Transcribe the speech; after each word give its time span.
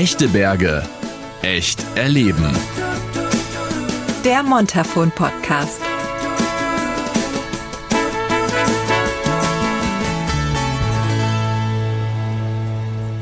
Echte 0.00 0.28
Berge. 0.28 0.82
Echt 1.42 1.84
erleben. 1.94 2.56
Der 4.24 4.42
Montafon 4.42 5.10
Podcast. 5.10 5.82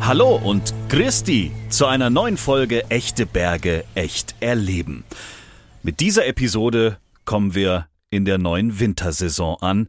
Hallo 0.01 0.37
und 0.37 0.73
Christi 0.89 1.51
zu 1.69 1.87
einer 1.87 2.11
neuen 2.11 2.37
Folge 2.37 2.89
Echte 2.91 3.27
Berge, 3.27 3.85
echt 3.97 4.37
erleben. 4.39 5.03
Mit 5.83 5.99
dieser 5.99 6.27
Episode 6.29 6.99
kommen 7.25 7.57
wir 7.57 7.89
in 8.11 8.25
der 8.25 8.39
neuen 8.39 8.79
Wintersaison 8.79 9.57
an 9.61 9.89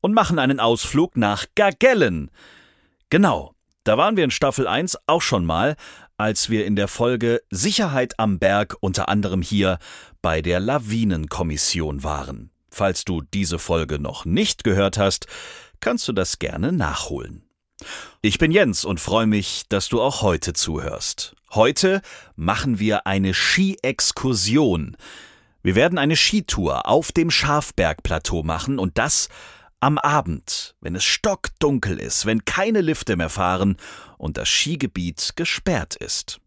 und 0.00 0.14
machen 0.14 0.40
einen 0.40 0.58
Ausflug 0.58 1.16
nach 1.16 1.46
Gagellen. 1.54 2.32
Genau, 3.08 3.54
da 3.84 3.98
waren 3.98 4.16
wir 4.16 4.24
in 4.24 4.30
Staffel 4.30 4.66
1 4.66 4.98
auch 5.06 5.20
schon 5.20 5.44
mal, 5.44 5.76
als 6.16 6.50
wir 6.50 6.66
in 6.66 6.76
der 6.76 6.88
Folge 6.88 7.42
Sicherheit 7.50 8.18
am 8.18 8.38
Berg 8.38 8.76
unter 8.80 9.08
anderem 9.08 9.42
hier 9.42 9.78
bei 10.22 10.42
der 10.42 10.60
Lawinenkommission 10.60 12.02
waren. 12.02 12.50
Falls 12.70 13.04
du 13.04 13.22
diese 13.22 13.58
Folge 13.58 13.98
noch 13.98 14.24
nicht 14.24 14.64
gehört 14.64 14.98
hast, 14.98 15.26
kannst 15.80 16.08
du 16.08 16.12
das 16.12 16.38
gerne 16.38 16.72
nachholen. 16.72 17.44
Ich 18.22 18.38
bin 18.38 18.50
Jens 18.50 18.84
und 18.84 19.00
freue 19.00 19.26
mich, 19.26 19.64
dass 19.68 19.88
du 19.88 20.00
auch 20.00 20.22
heute 20.22 20.52
zuhörst. 20.52 21.34
Heute 21.52 22.02
machen 22.36 22.78
wir 22.78 23.06
eine 23.06 23.34
Ski-Exkursion. 23.34 24.96
Wir 25.62 25.74
werden 25.74 25.98
eine 25.98 26.16
Skitour 26.16 26.88
auf 26.88 27.12
dem 27.12 27.30
Schafbergplateau 27.30 28.42
machen 28.42 28.78
und 28.78 28.98
das 28.98 29.28
am 29.84 29.98
Abend, 29.98 30.74
wenn 30.80 30.96
es 30.96 31.04
stockdunkel 31.04 32.00
ist, 32.00 32.24
wenn 32.24 32.46
keine 32.46 32.80
Lifte 32.80 33.16
mehr 33.16 33.28
fahren 33.28 33.76
und 34.16 34.38
das 34.38 34.48
Skigebiet 34.48 35.34
gesperrt 35.36 35.94
ist. 35.96 36.40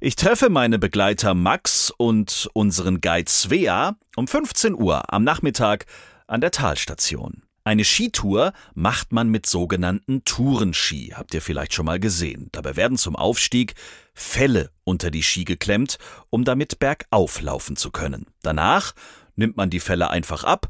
Ich 0.00 0.16
treffe 0.16 0.50
meine 0.50 0.78
Begleiter 0.78 1.32
Max 1.32 1.90
und 1.90 2.50
unseren 2.52 3.00
Guide 3.00 3.30
Svea 3.30 3.96
um 4.16 4.28
15 4.28 4.74
Uhr 4.74 5.14
am 5.14 5.24
Nachmittag 5.24 5.86
an 6.26 6.42
der 6.42 6.50
Talstation. 6.50 7.42
Eine 7.64 7.86
Skitour 7.86 8.52
macht 8.74 9.12
man 9.12 9.30
mit 9.30 9.46
sogenannten 9.46 10.24
Tourenski, 10.26 11.14
habt 11.16 11.32
ihr 11.32 11.40
vielleicht 11.40 11.72
schon 11.72 11.86
mal 11.86 11.98
gesehen. 11.98 12.50
Dabei 12.52 12.76
werden 12.76 12.98
zum 12.98 13.16
Aufstieg 13.16 13.76
Felle 14.12 14.70
unter 14.84 15.10
die 15.10 15.22
Ski 15.22 15.44
geklemmt, 15.44 15.96
um 16.28 16.44
damit 16.44 16.78
bergauf 16.78 17.40
laufen 17.40 17.76
zu 17.76 17.90
können. 17.90 18.26
Danach 18.42 18.92
nimmt 19.36 19.56
man 19.56 19.70
die 19.70 19.80
Felle 19.80 20.10
einfach 20.10 20.44
ab 20.44 20.68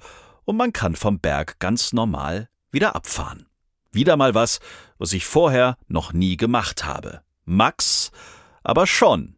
und 0.49 0.57
man 0.57 0.73
kann 0.73 0.97
vom 0.97 1.19
Berg 1.19 1.59
ganz 1.59 1.93
normal 1.93 2.49
wieder 2.71 2.97
abfahren. 2.97 3.45
Wieder 3.93 4.17
mal 4.17 4.35
was, 4.35 4.61
was 4.97 5.13
ich 5.13 5.27
vorher 5.27 5.77
noch 5.89 6.15
nie 6.15 6.39
gemacht 6.39 6.87
habe. 6.87 7.21
Max, 7.45 8.13
aber 8.63 8.87
schon. 8.87 9.37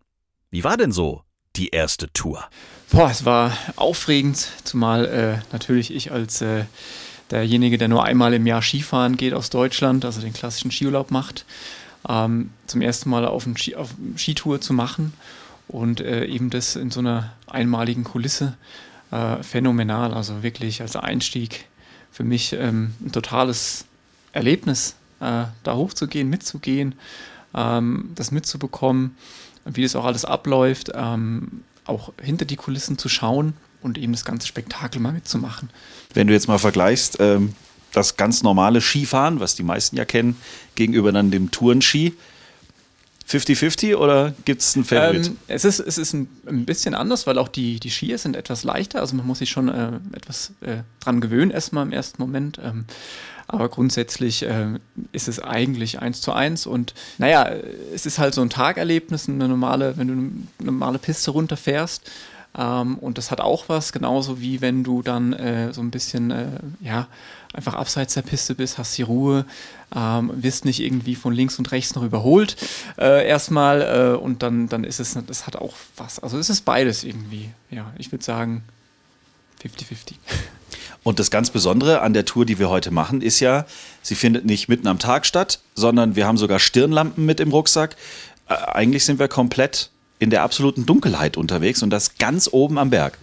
Wie 0.51 0.63
war 0.63 0.77
denn 0.77 0.93
so 0.93 1.25
die 1.57 1.71
erste 1.71 2.13
Tour? 2.13 2.45
Boah, 2.93 3.11
es 3.11 3.25
war 3.25 3.53
aufregend, 3.75 4.51
zumal 4.63 5.05
äh, 5.07 5.39
natürlich 5.53 5.93
ich 5.93 6.13
als 6.13 6.43
äh, 6.43 6.67
derjenige, 7.33 7.77
der 7.77 7.89
nur 7.89 8.05
einmal 8.05 8.33
im 8.33 8.47
Jahr 8.47 8.63
Skifahren 8.63 9.17
geht 9.17 9.35
aus 9.35 9.51
Deutschland, 9.51 10.05
also 10.05 10.21
den 10.21 10.33
klassischen 10.33 10.71
Skiurlaub 10.71 11.11
macht, 11.11 11.45
ähm, 12.09 12.51
zum 12.69 12.83
ersten 12.83 13.11
Mal 13.11 13.27
auf, 13.27 13.47
ein 13.47 13.57
Ski, 13.57 13.75
Skitour 14.17 14.61
zu 14.61 14.73
machen 14.73 15.13
und 15.67 16.01
äh, 16.01 16.27
eben 16.27 16.51
das 16.51 16.77
in 16.77 16.93
so 16.93 17.01
einer 17.01 17.33
einmaligen 17.49 18.05
Kulisse 18.05 18.57
äh, 19.11 19.43
phänomenal. 19.43 20.15
Also 20.15 20.43
wirklich 20.43 20.81
als 20.81 20.97
Einstieg 20.97 21.67
für 22.11 22.25
mich 22.25 22.53
ähm, 22.53 22.95
ein 23.01 23.13
totales 23.13 23.85
Erlebnis, 24.33 24.97
äh, 25.21 25.45
da 25.63 25.75
hochzugehen, 25.75 26.29
mitzugehen, 26.29 26.95
ähm, 27.55 28.11
das 28.15 28.31
mitzubekommen, 28.31 29.17
wie 29.65 29.83
das 29.83 29.97
auch 29.97 30.05
alles 30.05 30.25
abläuft, 30.25 30.91
ähm, 30.95 31.63
auch 31.85 32.13
hinter 32.21 32.45
die 32.45 32.57
Kulissen 32.57 32.99
zu 32.99 33.09
schauen 33.09 33.55
und 33.83 33.99
eben 33.99 34.13
das 34.13 34.25
ganze 34.25 34.47
Spektakel 34.47 35.01
mal 35.01 35.13
mitzumachen. 35.13 35.71
Wenn 36.15 36.27
du 36.27 36.33
jetzt 36.33 36.49
mal 36.49 36.59
vergleichst, 36.59 37.17
ähm, 37.21 37.55
das 37.93 38.17
ganz 38.17 38.43
normale 38.43 38.81
Skifahren, 38.81 39.41
was 39.41 39.55
die 39.55 39.63
meisten 39.63 39.97
ja 39.97 40.05
kennen, 40.05 40.37
gegenüber 40.75 41.13
dann 41.13 41.31
dem 41.31 41.51
Tourenski, 41.51 42.15
50-50 43.31 43.95
oder 43.97 44.35
gibt 44.45 44.61
es 44.63 44.75
einen 44.75 44.85
Favorit? 44.85 45.29
Ähm, 45.29 45.37
es 45.47 45.65
ist, 45.65 45.79
es 45.79 45.99
ist 45.99 46.13
ein, 46.13 46.29
ein, 46.47 46.65
bisschen 46.65 46.95
anders, 46.95 47.27
weil 47.27 47.39
auch 47.39 47.49
die, 47.49 47.79
die 47.79 47.91
Skier 47.91 48.19
sind 48.19 48.35
etwas 48.35 48.65
leichter. 48.65 49.01
Also 49.01 49.15
man 49.15 49.27
muss 49.27 49.39
sich 49.39 49.51
schon 49.51 49.69
äh, 49.69 49.93
etwas 50.13 50.53
äh, 50.63 50.79
dran 50.99 51.21
gewöhnen, 51.21 51.51
erstmal 51.51 51.87
im 51.87 51.93
ersten 51.93 52.21
Moment. 52.21 52.59
Ähm, 52.63 52.87
aber 53.47 53.69
grundsätzlich 53.69 54.43
äh, 54.43 54.79
ist 55.13 55.29
es 55.29 55.41
eigentlich 55.41 56.01
eins 56.01 56.21
zu 56.21 56.33
eins. 56.33 56.67
Und 56.67 56.95
naja, 57.19 57.51
es 57.95 58.07
ist 58.07 58.19
halt 58.19 58.35
so 58.35 58.43
ein 58.43 58.51
Tagerlebnis, 58.51 59.29
eine 59.29 59.49
normale, 59.49 59.97
wenn 59.97 60.09
du 60.09 60.13
eine 60.15 60.33
normale 60.73 60.99
Piste 60.99 61.31
runterfährst. 61.31 62.11
Ähm, 62.57 62.99
und 62.99 63.19
das 63.19 63.31
hat 63.31 63.41
auch 63.41 63.69
was, 63.69 63.93
genauso 63.93 64.41
wie 64.41 64.61
wenn 64.61 64.83
du 64.83 65.03
dann 65.03 65.33
äh, 65.33 65.73
so 65.73 65.81
ein 65.81 65.91
bisschen, 65.91 66.31
äh, 66.31 66.47
ja, 66.81 67.07
einfach 67.53 67.75
abseits 67.75 68.15
der 68.15 68.23
Piste 68.23 68.55
bist, 68.55 68.79
hast 68.79 68.97
die 68.97 69.03
Ruhe, 69.03 69.45
ähm, 69.95 70.31
wirst 70.35 70.65
nicht 70.65 70.81
irgendwie 70.81 71.15
von 71.15 71.33
links 71.33 71.59
und 71.59 71.71
rechts 71.73 71.95
noch 71.95 72.03
überholt 72.03 72.57
äh, 72.99 73.27
erstmal 73.27 73.83
äh, 73.83 74.17
und 74.17 74.43
dann, 74.43 74.69
dann 74.69 74.85
ist 74.85 75.01
es, 75.01 75.17
das 75.27 75.47
hat 75.47 75.57
auch 75.57 75.75
was. 75.97 76.19
Also 76.19 76.39
es 76.39 76.51
ist 76.51 76.65
beides 76.65 77.05
irgendwie. 77.05 77.51
Ja, 77.71 77.93
ich 77.99 78.13
würde 78.13 78.25
sagen 78.25 78.63
50-50. 79.63 80.15
Und 81.03 81.19
das 81.19 81.31
ganz 81.31 81.51
Besondere 81.51 82.03
an 82.03 82.13
der 82.13 82.25
Tour, 82.25 82.45
die 82.45 82.59
wir 82.59 82.69
heute 82.69 82.91
machen, 82.91 83.23
ist 83.23 83.41
ja, 83.41 83.65
sie 84.03 84.15
findet 84.15 84.45
nicht 84.45 84.69
mitten 84.69 84.87
am 84.87 84.99
Tag 84.99 85.25
statt, 85.25 85.61
sondern 85.75 86.15
wir 86.15 86.27
haben 86.27 86.37
sogar 86.37 86.59
Stirnlampen 86.59 87.25
mit 87.25 87.41
im 87.41 87.51
Rucksack. 87.51 87.97
Äh, 88.49 88.55
eigentlich 88.55 89.05
sind 89.05 89.19
wir 89.19 89.29
komplett 89.29 89.91
in 90.21 90.31
der 90.31 90.43
absoluten 90.45 90.87
Dunkelheit 90.87 91.37
unterwegs 91.37 91.83
und 91.83 91.91
das 91.91 92.17
ganz 92.17 92.49
oben 92.53 92.79
am 92.79 92.91
Berg. 92.91 93.19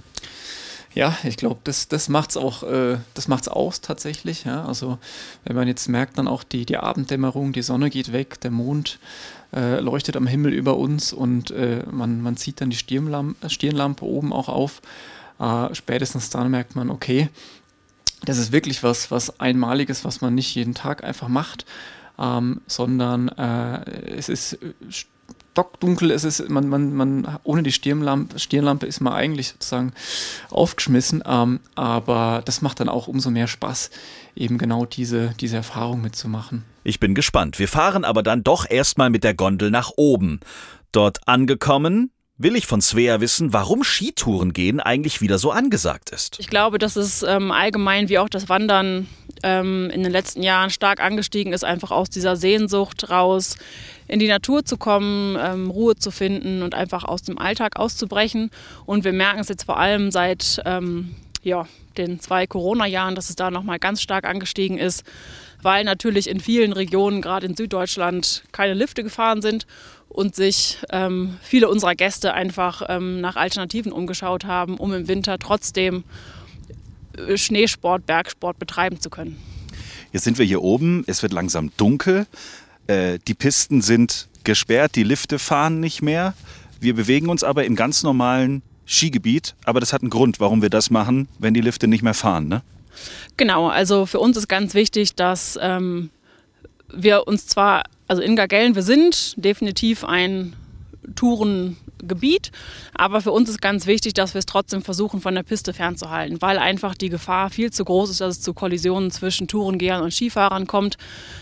Ja, 0.93 1.15
ich 1.23 1.37
glaube, 1.37 1.59
das, 1.63 1.87
das 1.87 2.09
macht 2.09 2.31
es 2.31 2.37
auch, 2.37 2.63
äh, 2.63 2.97
das 3.13 3.27
macht's 3.27 3.47
aus 3.47 3.81
tatsächlich. 3.81 4.45
Ja? 4.45 4.65
Also 4.65 4.97
wenn 5.43 5.55
man 5.55 5.67
jetzt 5.67 5.87
merkt, 5.87 6.17
dann 6.17 6.27
auch 6.27 6.43
die, 6.43 6.65
die 6.65 6.77
Abenddämmerung, 6.77 7.53
die 7.53 7.61
Sonne 7.61 7.91
geht 7.91 8.11
weg, 8.13 8.41
der 8.41 8.49
Mond 8.49 8.97
äh, 9.53 9.79
leuchtet 9.79 10.17
am 10.17 10.25
Himmel 10.25 10.53
über 10.53 10.75
uns 10.75 11.13
und 11.13 11.51
äh, 11.51 11.83
man, 11.91 12.21
man 12.21 12.35
zieht 12.35 12.61
dann 12.61 12.71
die 12.71 12.77
Stirnlampe, 12.77 13.47
Stirnlampe 13.47 14.05
oben 14.05 14.33
auch 14.33 14.49
auf. 14.49 14.81
Äh, 15.39 15.75
spätestens 15.75 16.31
dann 16.31 16.49
merkt 16.49 16.75
man, 16.75 16.89
okay, 16.89 17.29
das 18.25 18.39
ist 18.39 18.51
wirklich 18.51 18.81
was, 18.81 19.11
was 19.11 19.39
Einmaliges, 19.39 20.03
was 20.03 20.21
man 20.21 20.33
nicht 20.33 20.55
jeden 20.55 20.73
Tag 20.73 21.03
einfach 21.03 21.27
macht, 21.27 21.67
ähm, 22.17 22.61
sondern 22.65 23.29
äh, 23.29 24.15
es 24.17 24.29
ist 24.29 24.57
stockdunkel 25.57 26.11
ist 26.11 26.23
es, 26.23 26.47
man, 26.49 26.69
man, 26.69 26.93
man, 26.93 27.39
ohne 27.43 27.63
die 27.63 27.71
Stirnlampe, 27.71 28.37
Stirnlampe 28.37 28.85
ist 28.85 29.01
man 29.01 29.13
eigentlich 29.13 29.47
sozusagen 29.47 29.91
aufgeschmissen, 30.51 31.23
ähm, 31.25 31.61
aber 31.73 32.43
das 32.45 32.61
macht 32.61 32.79
dann 32.79 32.89
auch 32.89 33.07
umso 33.07 33.31
mehr 33.31 33.47
Spaß, 33.47 33.89
eben 34.35 34.59
genau 34.59 34.85
diese, 34.85 35.33
diese 35.39 35.55
Erfahrung 35.55 36.03
mitzumachen. 36.03 36.63
Ich 36.83 36.99
bin 36.99 37.15
gespannt. 37.15 37.57
Wir 37.57 37.67
fahren 37.67 38.05
aber 38.05 38.21
dann 38.21 38.43
doch 38.43 38.69
erstmal 38.69 39.09
mit 39.09 39.23
der 39.23 39.33
Gondel 39.33 39.71
nach 39.71 39.91
oben. 39.95 40.41
Dort 40.91 41.27
angekommen, 41.27 42.11
will 42.37 42.55
ich 42.55 42.67
von 42.67 42.79
Svea 42.79 43.19
wissen, 43.19 43.51
warum 43.51 43.83
Skitouren 43.83 44.53
gehen 44.53 44.79
eigentlich 44.79 45.21
wieder 45.21 45.39
so 45.39 45.49
angesagt 45.49 46.11
ist. 46.11 46.39
Ich 46.39 46.49
glaube, 46.49 46.77
dass 46.77 46.95
es 46.95 47.23
ähm, 47.23 47.51
allgemein 47.51 48.09
wie 48.09 48.19
auch 48.19 48.29
das 48.29 48.47
Wandern 48.47 49.07
ähm, 49.41 49.89
in 49.89 50.03
den 50.03 50.11
letzten 50.11 50.43
Jahren 50.43 50.69
stark 50.69 51.01
angestiegen 51.01 51.51
ist, 51.51 51.63
einfach 51.63 51.89
aus 51.89 52.11
dieser 52.11 52.35
Sehnsucht 52.35 53.09
raus 53.09 53.57
in 54.07 54.19
die 54.19 54.27
Natur 54.27 54.63
zu 54.65 54.77
kommen, 54.77 55.37
ähm, 55.39 55.69
Ruhe 55.69 55.95
zu 55.95 56.11
finden 56.11 56.61
und 56.61 56.75
einfach 56.75 57.03
aus 57.03 57.23
dem 57.23 57.37
Alltag 57.37 57.77
auszubrechen. 57.77 58.51
Und 58.85 59.03
wir 59.03 59.13
merken 59.13 59.39
es 59.39 59.49
jetzt 59.49 59.63
vor 59.63 59.77
allem 59.79 60.11
seit 60.11 60.61
ähm, 60.65 61.15
ja, 61.43 61.67
den 61.97 62.19
zwei 62.19 62.47
Corona-Jahren, 62.47 63.15
dass 63.15 63.29
es 63.29 63.35
da 63.35 63.51
nochmal 63.51 63.79
ganz 63.79 64.01
stark 64.01 64.25
angestiegen 64.25 64.77
ist, 64.77 65.03
weil 65.61 65.83
natürlich 65.83 66.29
in 66.29 66.39
vielen 66.39 66.73
Regionen, 66.73 67.21
gerade 67.21 67.47
in 67.47 67.55
Süddeutschland, 67.55 68.43
keine 68.51 68.73
Lifte 68.73 69.03
gefahren 69.03 69.41
sind 69.41 69.65
und 70.09 70.35
sich 70.35 70.77
ähm, 70.91 71.37
viele 71.41 71.69
unserer 71.69 71.95
Gäste 71.95 72.33
einfach 72.33 72.83
ähm, 72.87 73.21
nach 73.21 73.35
Alternativen 73.35 73.91
umgeschaut 73.91 74.45
haben, 74.45 74.77
um 74.77 74.93
im 74.93 75.07
Winter 75.07 75.37
trotzdem 75.39 76.03
äh, 77.17 77.37
Schneesport, 77.37 78.05
Bergsport 78.05 78.59
betreiben 78.59 78.99
zu 78.99 79.09
können. 79.09 79.37
Jetzt 80.13 80.23
sind 80.23 80.37
wir 80.37 80.45
hier 80.45 80.61
oben, 80.61 81.03
es 81.07 81.21
wird 81.21 81.33
langsam 81.33 81.71
dunkel, 81.77 82.25
äh, 82.87 83.19
die 83.27 83.33
Pisten 83.33 83.81
sind 83.81 84.27
gesperrt, 84.43 84.95
die 84.95 85.03
Lifte 85.03 85.39
fahren 85.39 85.79
nicht 85.79 86.01
mehr. 86.01 86.33
Wir 86.79 86.95
bewegen 86.95 87.29
uns 87.29 87.43
aber 87.43 87.65
im 87.65 87.75
ganz 87.75 88.03
normalen 88.03 88.61
Skigebiet, 88.85 89.55
aber 89.65 89.79
das 89.79 89.93
hat 89.93 90.01
einen 90.01 90.09
Grund, 90.09 90.39
warum 90.39 90.61
wir 90.61 90.69
das 90.69 90.89
machen, 90.89 91.27
wenn 91.39 91.53
die 91.53 91.61
Lifte 91.61 91.87
nicht 91.87 92.01
mehr 92.01 92.13
fahren, 92.13 92.47
ne? 92.47 92.61
Genau, 93.35 93.67
also 93.67 94.05
für 94.07 94.19
uns 94.19 94.37
ist 94.37 94.47
ganz 94.47 94.73
wichtig, 94.73 95.13
dass 95.15 95.59
ähm, 95.61 96.09
wir 96.91 97.27
uns 97.27 97.45
zwar, 97.45 97.83
also 98.07 98.21
in 98.21 98.35
Gargellen, 98.35 98.73
wir 98.73 98.81
sind 98.81 99.35
definitiv 99.37 100.03
ein 100.03 100.55
Touren 101.15 101.77
Gebiet. 102.03 102.51
Aber 102.93 103.21
für 103.21 103.31
uns 103.31 103.49
ist 103.49 103.61
ganz 103.61 103.85
wichtig, 103.85 104.13
dass 104.13 104.33
wir 104.33 104.39
es 104.39 104.45
trotzdem 104.45 104.81
versuchen, 104.81 105.21
von 105.21 105.35
der 105.35 105.43
Piste 105.43 105.73
fernzuhalten, 105.73 106.41
weil 106.41 106.57
einfach 106.57 106.95
die 106.95 107.09
Gefahr 107.09 107.49
viel 107.49 107.71
zu 107.71 107.85
groß 107.85 108.09
ist, 108.09 108.21
dass 108.21 108.37
es 108.37 108.41
zu 108.41 108.53
Kollisionen 108.53 109.11
zwischen 109.11 109.47
Tourengehern 109.47 110.01
und 110.01 110.11
Skifahrern 110.11 110.67
kommt. 110.67 110.97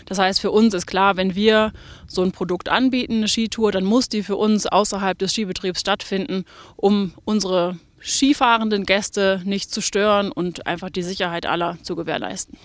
Das 0.06 0.18
heißt, 0.18 0.40
für 0.40 0.50
uns 0.50 0.74
ist 0.74 0.86
klar, 0.86 1.16
wenn 1.16 1.34
wir 1.34 1.72
so 2.06 2.22
ein 2.22 2.32
Produkt 2.32 2.68
anbieten, 2.68 3.16
eine 3.16 3.28
Skitour, 3.28 3.72
dann 3.72 3.84
muss 3.84 4.08
die 4.08 4.22
für 4.22 4.36
uns 4.36 4.66
außerhalb 4.66 5.18
des 5.18 5.32
Skibetriebs 5.32 5.80
stattfinden, 5.80 6.44
um 6.76 7.12
unsere 7.24 7.78
skifahrenden 8.02 8.84
Gäste 8.84 9.42
nicht 9.44 9.70
zu 9.70 9.80
stören 9.80 10.30
und 10.30 10.66
einfach 10.66 10.90
die 10.90 11.02
Sicherheit 11.02 11.46
aller 11.46 11.76
zu 11.82 11.96
gewährleisten. 11.96 12.56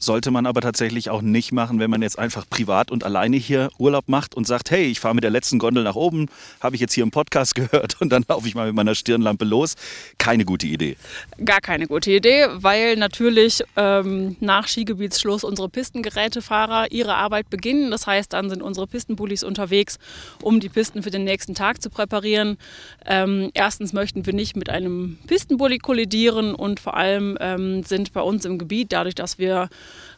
Sollte 0.00 0.30
man 0.30 0.46
aber 0.46 0.60
tatsächlich 0.60 1.10
auch 1.10 1.22
nicht 1.22 1.50
machen, 1.50 1.80
wenn 1.80 1.90
man 1.90 2.02
jetzt 2.02 2.18
einfach 2.18 2.48
privat 2.48 2.92
und 2.92 3.02
alleine 3.02 3.36
hier 3.36 3.70
Urlaub 3.78 4.08
macht 4.08 4.36
und 4.36 4.46
sagt, 4.46 4.70
hey, 4.70 4.84
ich 4.84 5.00
fahre 5.00 5.14
mit 5.14 5.24
der 5.24 5.30
letzten 5.32 5.58
Gondel 5.58 5.82
nach 5.82 5.96
oben, 5.96 6.26
habe 6.60 6.76
ich 6.76 6.80
jetzt 6.80 6.92
hier 6.92 7.02
im 7.02 7.10
Podcast 7.10 7.54
gehört 7.56 8.00
und 8.00 8.10
dann 8.10 8.24
laufe 8.28 8.46
ich 8.46 8.54
mal 8.54 8.66
mit 8.66 8.76
meiner 8.76 8.94
Stirnlampe 8.94 9.44
los. 9.44 9.74
Keine 10.16 10.44
gute 10.44 10.68
Idee. 10.68 10.96
Gar 11.44 11.60
keine 11.60 11.88
gute 11.88 12.12
Idee, 12.12 12.46
weil 12.52 12.96
natürlich 12.96 13.64
ähm, 13.76 14.36
nach 14.38 14.68
Skigebietsschluss 14.68 15.42
unsere 15.42 15.68
Pistengerätefahrer 15.68 16.92
ihre 16.92 17.16
Arbeit 17.16 17.50
beginnen. 17.50 17.90
Das 17.90 18.06
heißt, 18.06 18.32
dann 18.32 18.50
sind 18.50 18.62
unsere 18.62 18.86
Pistenbullis 18.86 19.42
unterwegs, 19.42 19.98
um 20.42 20.60
die 20.60 20.68
Pisten 20.68 21.02
für 21.02 21.10
den 21.10 21.24
nächsten 21.24 21.56
Tag 21.56 21.82
zu 21.82 21.90
präparieren. 21.90 22.56
Ähm, 23.04 23.50
erstens 23.54 23.92
möchten 23.92 24.26
wir 24.26 24.32
nicht 24.32 24.56
mit 24.56 24.70
einem 24.70 25.18
Pistenbully 25.26 25.78
kollidieren 25.78 26.54
und 26.54 26.78
vor 26.78 26.96
allem 26.96 27.36
ähm, 27.40 27.82
sind 27.82 28.12
bei 28.12 28.20
uns 28.20 28.44
im 28.44 28.58
Gebiet, 28.58 28.92
dadurch, 28.92 29.16
dass 29.16 29.38
wir 29.38 29.68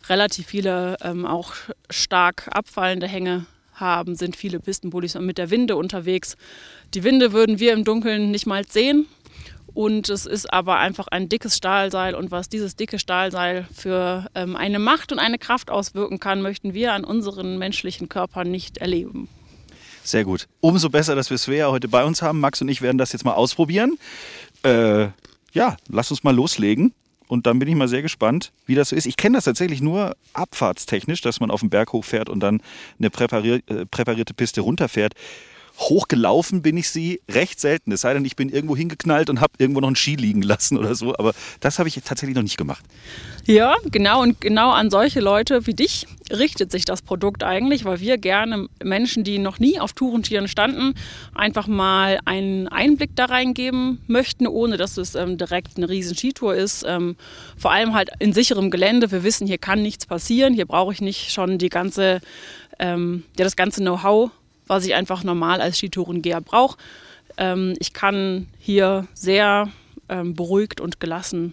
relativ 0.09 0.47
viele 0.47 0.97
ähm, 1.03 1.27
auch 1.27 1.55
stark 1.89 2.49
abfallende 2.51 3.07
Hänge 3.07 3.47
haben, 3.75 4.15
sind 4.15 4.37
viele 4.37 4.61
Pistenbullis 4.61 5.15
mit 5.15 5.39
der 5.39 5.51
Winde 5.51 5.77
unterwegs. 5.77 6.37
Die 6.95 7.05
Winde 7.05 7.33
würden 7.33 7.59
wir 7.59 7.73
im 7.73 7.85
Dunkeln 7.85 8.31
nicht 8.31 8.47
mal 8.47 8.67
sehen. 8.67 9.07
Und 9.73 10.09
es 10.09 10.27
ist 10.27 10.53
aber 10.53 10.79
einfach 10.79 11.07
ein 11.09 11.29
dickes 11.29 11.57
Stahlseil. 11.57 12.15
Und 12.15 12.31
was 12.31 12.49
dieses 12.49 12.77
dicke 12.77 12.99
Stahlseil 12.99 13.67
für 13.73 14.27
ähm, 14.35 14.57
eine 14.57 14.79
Macht 14.79 15.13
und 15.13 15.19
eine 15.19 15.39
Kraft 15.39 15.71
auswirken 15.71 16.19
kann, 16.19 16.43
möchten 16.43 16.75
wir 16.75 16.93
an 16.93 17.05
unseren 17.05 17.57
menschlichen 17.57 18.09
Körpern 18.09 18.51
nicht 18.51 18.79
erleben. 18.79 19.29
Sehr 20.03 20.25
gut. 20.25 20.49
Umso 20.61 20.89
besser, 20.89 21.15
dass 21.15 21.31
wir 21.31 21.39
Svea 21.39 21.71
heute 21.71 21.89
bei 21.89 22.05
uns 22.05 22.21
haben. 22.21 22.41
Max 22.41 22.61
und 22.61 22.69
ich 22.69 22.83
werden 22.83 22.99
das 22.99 23.13
jetzt 23.13 23.25
mal 23.25 23.35
ausprobieren. 23.35 23.97
Äh, 24.65 25.09
ja, 25.53 25.77
lass 25.89 26.11
uns 26.11 26.25
mal 26.25 26.35
loslegen. 26.35 26.93
Und 27.31 27.47
dann 27.47 27.61
bin 27.61 27.69
ich 27.69 27.77
mal 27.77 27.87
sehr 27.87 28.03
gespannt, 28.03 28.51
wie 28.67 28.75
das 28.75 28.89
so 28.89 28.97
ist. 28.97 29.07
Ich 29.07 29.17
kenne 29.17 29.37
das 29.37 29.45
tatsächlich 29.45 29.81
nur 29.81 30.17
abfahrtstechnisch, 30.33 31.21
dass 31.21 31.39
man 31.39 31.53
auf 31.53 31.61
den 31.61 31.71
Berg 31.71 31.93
hochfährt 31.93 32.29
und 32.29 32.41
dann 32.41 32.61
eine 32.99 33.09
präparier 33.09 33.61
äh, 33.69 33.87
präparierte 33.87 34.35
Piste 34.35 34.63
runterfährt. 34.63 35.15
Hochgelaufen 35.81 36.61
bin 36.61 36.77
ich 36.77 36.91
sie 36.91 37.21
recht 37.31 37.59
selten. 37.59 37.91
Es 37.93 38.03
sei 38.03 38.13
denn, 38.13 38.25
ich 38.25 38.37
bin 38.37 38.51
irgendwo 38.51 38.77
hingeknallt 38.77 39.31
und 39.31 39.41
habe 39.41 39.55
irgendwo 39.59 39.81
noch 39.81 39.89
einen 39.89 39.97
Ski 39.97 40.15
liegen 40.15 40.43
lassen 40.43 40.77
oder 40.77 40.95
so. 40.95 41.15
Aber 41.17 41.33
das 41.61 41.79
habe 41.79 41.89
ich 41.89 41.95
tatsächlich 42.05 42.37
noch 42.37 42.43
nicht 42.43 42.59
gemacht. 42.59 42.85
Ja, 43.47 43.75
genau. 43.91 44.21
Und 44.21 44.41
genau 44.41 44.71
an 44.71 44.91
solche 44.91 45.21
Leute 45.21 45.67
wie 45.67 45.73
dich 45.73 46.07
richtet 46.31 46.71
sich 46.71 46.85
das 46.85 47.01
Produkt 47.01 47.43
eigentlich, 47.43 47.85
weil 47.87 47.99
wir 48.01 48.19
gerne 48.19 48.69
Menschen, 48.83 49.25
die 49.25 49.39
noch 49.39 49.59
nie 49.59 49.81
auf 49.81 49.95
Tourentieren 49.95 50.49
standen, 50.49 50.95
einfach 51.35 51.67
mal 51.67 52.21
einen 52.27 52.69
Einblick 52.69 53.17
da 53.17 53.25
reingeben 53.25 54.01
möchten, 54.07 54.47
ohne 54.47 54.77
dass 54.77 54.99
es 54.99 55.15
ähm, 55.15 55.39
direkt 55.39 55.79
eine 55.79 55.89
riesen 55.89 56.15
Skitour 56.15 56.55
ist. 56.55 56.85
Ähm, 56.87 57.17
vor 57.57 57.73
allem 57.73 57.95
halt 57.95 58.11
in 58.19 58.35
sicherem 58.35 58.71
Gelände. 58.71 59.11
Wir 59.11 59.25
wissen, 59.25 59.47
hier 59.47 59.59
kann 59.59 59.81
nichts 59.81 60.05
passieren. 60.05 60.53
Hier 60.53 60.67
brauche 60.67 60.93
ich 60.93 61.01
nicht 61.01 61.33
schon 61.33 61.57
die 61.57 61.71
ganze, 61.71 62.21
ähm, 62.79 63.25
ja, 63.39 63.45
das 63.45 63.57
ganze 63.57 63.81
Know-how 63.81 64.31
was 64.71 64.87
ich 64.87 64.95
einfach 64.95 65.25
normal 65.25 65.61
als 65.61 65.79
Skitourengeher 65.79 66.41
brauche. 66.41 66.79
Ähm, 67.37 67.75
ich 67.81 67.93
kann 67.93 68.47
hier 68.59 69.09
sehr 69.15 69.69
ähm, 70.09 70.35
beruhigt 70.35 70.81
und 70.81 71.01
gelassen 71.01 71.53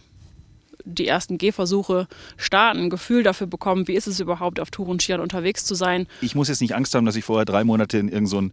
die 0.86 1.08
ersten 1.08 1.38
Gehversuche 1.38 2.08
starten, 2.38 2.84
ein 2.84 2.90
Gefühl 2.90 3.24
dafür 3.24 3.48
bekommen, 3.48 3.90
wie 3.90 3.96
ist 3.96 4.08
es 4.08 4.22
überhaupt 4.22 4.60
auf 4.62 4.72
Tourenskiern 4.72 5.20
unterwegs 5.20 5.66
zu 5.66 5.76
sein. 5.76 6.08
Ich 6.22 6.34
muss 6.34 6.48
jetzt 6.48 6.62
nicht 6.62 6.76
Angst 6.76 6.96
haben, 6.96 7.06
dass 7.06 7.18
ich 7.18 7.26
vorher 7.26 7.44
drei 7.44 7.66
Monate 7.66 7.98
in 7.98 8.08
irgendein 8.08 8.28
so 8.28 8.50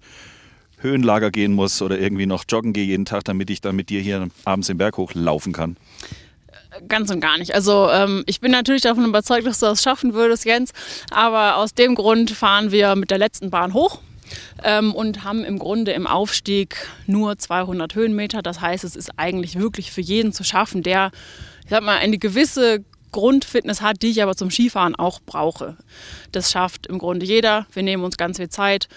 Höhenlager 0.78 1.30
gehen 1.30 1.52
muss 1.52 1.80
oder 1.80 1.98
irgendwie 1.98 2.26
noch 2.26 2.44
joggen 2.48 2.72
gehe 2.72 2.84
jeden 2.84 3.04
Tag, 3.04 3.24
damit 3.24 3.50
ich 3.50 3.60
dann 3.60 3.76
mit 3.76 3.88
dir 3.88 4.00
hier 4.00 4.28
abends 4.44 4.66
den 4.66 4.78
Berg 4.78 4.96
hochlaufen 4.96 5.52
kann. 5.52 5.76
Ganz 6.88 7.10
und 7.10 7.20
gar 7.20 7.38
nicht. 7.38 7.54
Also 7.54 7.88
ähm, 7.90 8.24
ich 8.26 8.40
bin 8.40 8.50
natürlich 8.50 8.82
davon 8.82 9.04
überzeugt, 9.04 9.46
dass 9.46 9.60
du 9.60 9.66
das 9.66 9.82
schaffen 9.82 10.12
würdest, 10.12 10.44
Jens. 10.44 10.72
Aber 11.10 11.58
aus 11.58 11.74
dem 11.74 11.94
Grund 11.94 12.32
fahren 12.32 12.72
wir 12.72 12.96
mit 12.96 13.12
der 13.12 13.18
letzten 13.18 13.50
Bahn 13.50 13.74
hoch 13.74 14.00
ähm, 14.62 14.94
und 14.94 15.24
haben 15.24 15.44
im 15.44 15.58
Grunde 15.58 15.92
im 15.92 16.06
Aufstieg 16.06 16.88
nur 17.06 17.38
200 17.38 17.94
Höhenmeter. 17.94 18.42
Das 18.42 18.60
heißt, 18.60 18.84
es 18.84 18.96
ist 18.96 19.10
eigentlich 19.16 19.58
wirklich 19.58 19.92
für 19.92 20.00
jeden 20.00 20.32
zu 20.32 20.44
schaffen, 20.44 20.82
der, 20.82 21.10
ich 21.64 21.70
sag 21.70 21.82
mal, 21.82 21.98
eine 21.98 22.18
gewisse 22.18 22.84
Grundfitness 23.12 23.80
hat, 23.80 24.02
die 24.02 24.10
ich 24.10 24.22
aber 24.22 24.34
zum 24.34 24.50
Skifahren 24.50 24.96
auch 24.96 25.20
brauche. 25.24 25.76
Das 26.32 26.50
schafft 26.50 26.88
im 26.88 26.98
Grunde 26.98 27.24
jeder. 27.24 27.66
Wir 27.72 27.84
nehmen 27.84 28.02
uns 28.02 28.16
ganz 28.16 28.38
viel 28.38 28.48
Zeit, 28.48 28.88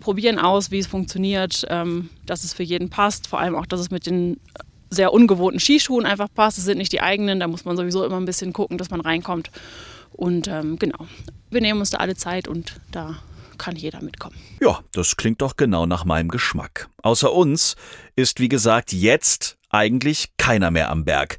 probieren 0.00 0.38
aus, 0.38 0.70
wie 0.70 0.78
es 0.78 0.86
funktioniert, 0.86 1.66
ähm, 1.68 2.08
dass 2.24 2.44
es 2.44 2.54
für 2.54 2.62
jeden 2.62 2.88
passt. 2.88 3.26
Vor 3.26 3.40
allem 3.40 3.54
auch, 3.54 3.66
dass 3.66 3.80
es 3.80 3.90
mit 3.90 4.06
den 4.06 4.40
sehr 4.88 5.12
ungewohnten 5.12 5.60
Skischuhen 5.60 6.06
einfach 6.06 6.28
passt. 6.34 6.58
Es 6.58 6.64
sind 6.64 6.78
nicht 6.78 6.92
die 6.92 7.00
eigenen, 7.02 7.40
da 7.40 7.48
muss 7.48 7.64
man 7.64 7.76
sowieso 7.76 8.04
immer 8.04 8.18
ein 8.18 8.24
bisschen 8.24 8.52
gucken, 8.52 8.78
dass 8.78 8.90
man 8.90 9.00
reinkommt. 9.00 9.50
Und 10.12 10.48
ähm, 10.48 10.78
genau, 10.78 11.06
wir 11.50 11.60
nehmen 11.60 11.80
uns 11.80 11.90
da 11.90 11.98
alle 11.98 12.14
Zeit 12.14 12.48
und 12.48 12.80
da 12.90 13.18
kann 13.62 13.76
jeder 13.76 14.02
mitkommen. 14.02 14.34
Ja, 14.60 14.80
das 14.92 15.16
klingt 15.16 15.40
doch 15.40 15.56
genau 15.56 15.86
nach 15.86 16.04
meinem 16.04 16.28
Geschmack. 16.28 16.88
Außer 17.02 17.32
uns 17.32 17.76
ist, 18.16 18.40
wie 18.40 18.48
gesagt, 18.48 18.92
jetzt 18.92 19.56
eigentlich 19.70 20.32
keiner 20.36 20.72
mehr 20.72 20.90
am 20.90 21.04
Berg. 21.04 21.38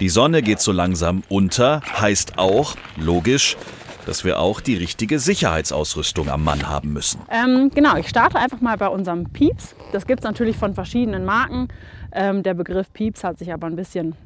Die 0.00 0.08
Sonne 0.08 0.42
geht 0.42 0.60
so 0.60 0.72
langsam 0.72 1.22
unter, 1.28 1.80
heißt 2.00 2.38
auch, 2.38 2.74
logisch, 2.96 3.56
dass 4.04 4.24
wir 4.24 4.40
auch 4.40 4.60
die 4.60 4.74
richtige 4.76 5.20
Sicherheitsausrüstung 5.20 6.28
am 6.28 6.42
Mann 6.42 6.68
haben 6.68 6.92
müssen. 6.92 7.20
Ähm, 7.30 7.70
genau, 7.72 7.96
ich 7.96 8.08
starte 8.08 8.38
einfach 8.38 8.60
mal 8.60 8.76
bei 8.76 8.88
unserem 8.88 9.30
Pieps. 9.30 9.76
Das 9.92 10.06
gibt 10.06 10.20
es 10.20 10.24
natürlich 10.24 10.56
von 10.56 10.74
verschiedenen 10.74 11.24
Marken. 11.24 11.68
Ähm, 12.12 12.42
der 12.42 12.54
Begriff 12.54 12.92
Pieps 12.92 13.22
hat 13.22 13.38
sich 13.38 13.52
aber 13.52 13.68
ein 13.68 13.76
bisschen 13.76 14.16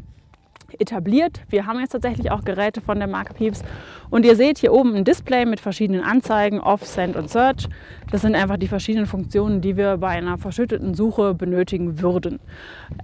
etabliert. 0.78 1.40
Wir 1.48 1.66
haben 1.66 1.80
jetzt 1.80 1.92
tatsächlich 1.92 2.30
auch 2.30 2.44
Geräte 2.44 2.80
von 2.80 2.98
der 2.98 3.08
Marke 3.08 3.34
Pieps. 3.34 3.62
Und 4.10 4.24
ihr 4.24 4.36
seht 4.36 4.58
hier 4.58 4.72
oben 4.72 4.94
ein 4.94 5.04
Display 5.04 5.44
mit 5.46 5.60
verschiedenen 5.60 6.02
Anzeigen, 6.02 6.60
Off, 6.60 6.84
Send 6.84 7.16
und 7.16 7.30
Search. 7.30 7.68
Das 8.10 8.22
sind 8.22 8.34
einfach 8.34 8.56
die 8.56 8.68
verschiedenen 8.68 9.06
Funktionen, 9.06 9.60
die 9.60 9.76
wir 9.76 9.96
bei 9.96 10.08
einer 10.08 10.38
verschütteten 10.38 10.94
Suche 10.94 11.34
benötigen 11.34 12.00
würden. 12.00 12.40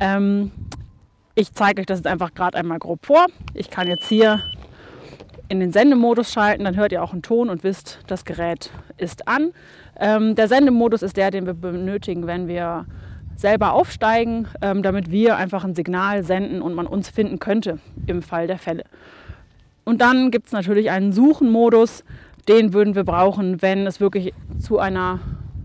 Ähm, 0.00 0.50
ich 1.34 1.52
zeige 1.52 1.80
euch 1.80 1.86
das 1.86 2.00
jetzt 2.00 2.06
einfach 2.06 2.34
gerade 2.34 2.58
einmal 2.58 2.78
grob 2.78 3.06
vor. 3.06 3.26
Ich 3.54 3.70
kann 3.70 3.88
jetzt 3.88 4.08
hier 4.08 4.42
in 5.48 5.58
den 5.58 5.72
Sendemodus 5.72 6.32
schalten, 6.32 6.64
dann 6.64 6.76
hört 6.76 6.92
ihr 6.92 7.02
auch 7.02 7.12
einen 7.12 7.22
Ton 7.22 7.50
und 7.50 7.64
wisst, 7.64 7.98
das 8.06 8.24
Gerät 8.24 8.70
ist 8.98 9.26
an. 9.26 9.52
Ähm, 9.98 10.36
der 10.36 10.46
Sendemodus 10.46 11.02
ist 11.02 11.16
der, 11.16 11.32
den 11.32 11.44
wir 11.44 11.54
benötigen, 11.54 12.26
wenn 12.28 12.46
wir 12.46 12.86
selber 13.40 13.72
aufsteigen, 13.72 14.48
ähm, 14.60 14.82
damit 14.82 15.10
wir 15.10 15.36
einfach 15.36 15.64
ein 15.64 15.74
Signal 15.74 16.22
senden 16.22 16.60
und 16.62 16.74
man 16.74 16.86
uns 16.86 17.08
finden 17.08 17.38
könnte 17.38 17.78
im 18.06 18.22
Fall 18.22 18.46
der 18.46 18.58
Fälle. 18.58 18.84
Und 19.84 20.00
dann 20.00 20.30
gibt 20.30 20.46
es 20.46 20.52
natürlich 20.52 20.90
einen 20.90 21.12
Suchenmodus, 21.12 22.04
den 22.48 22.72
würden 22.72 22.94
wir 22.94 23.04
brauchen, 23.04 23.62
wenn 23.62 23.86
es 23.86 24.00
wirklich 24.00 24.34
zu 24.58 24.78
einer 24.78 25.20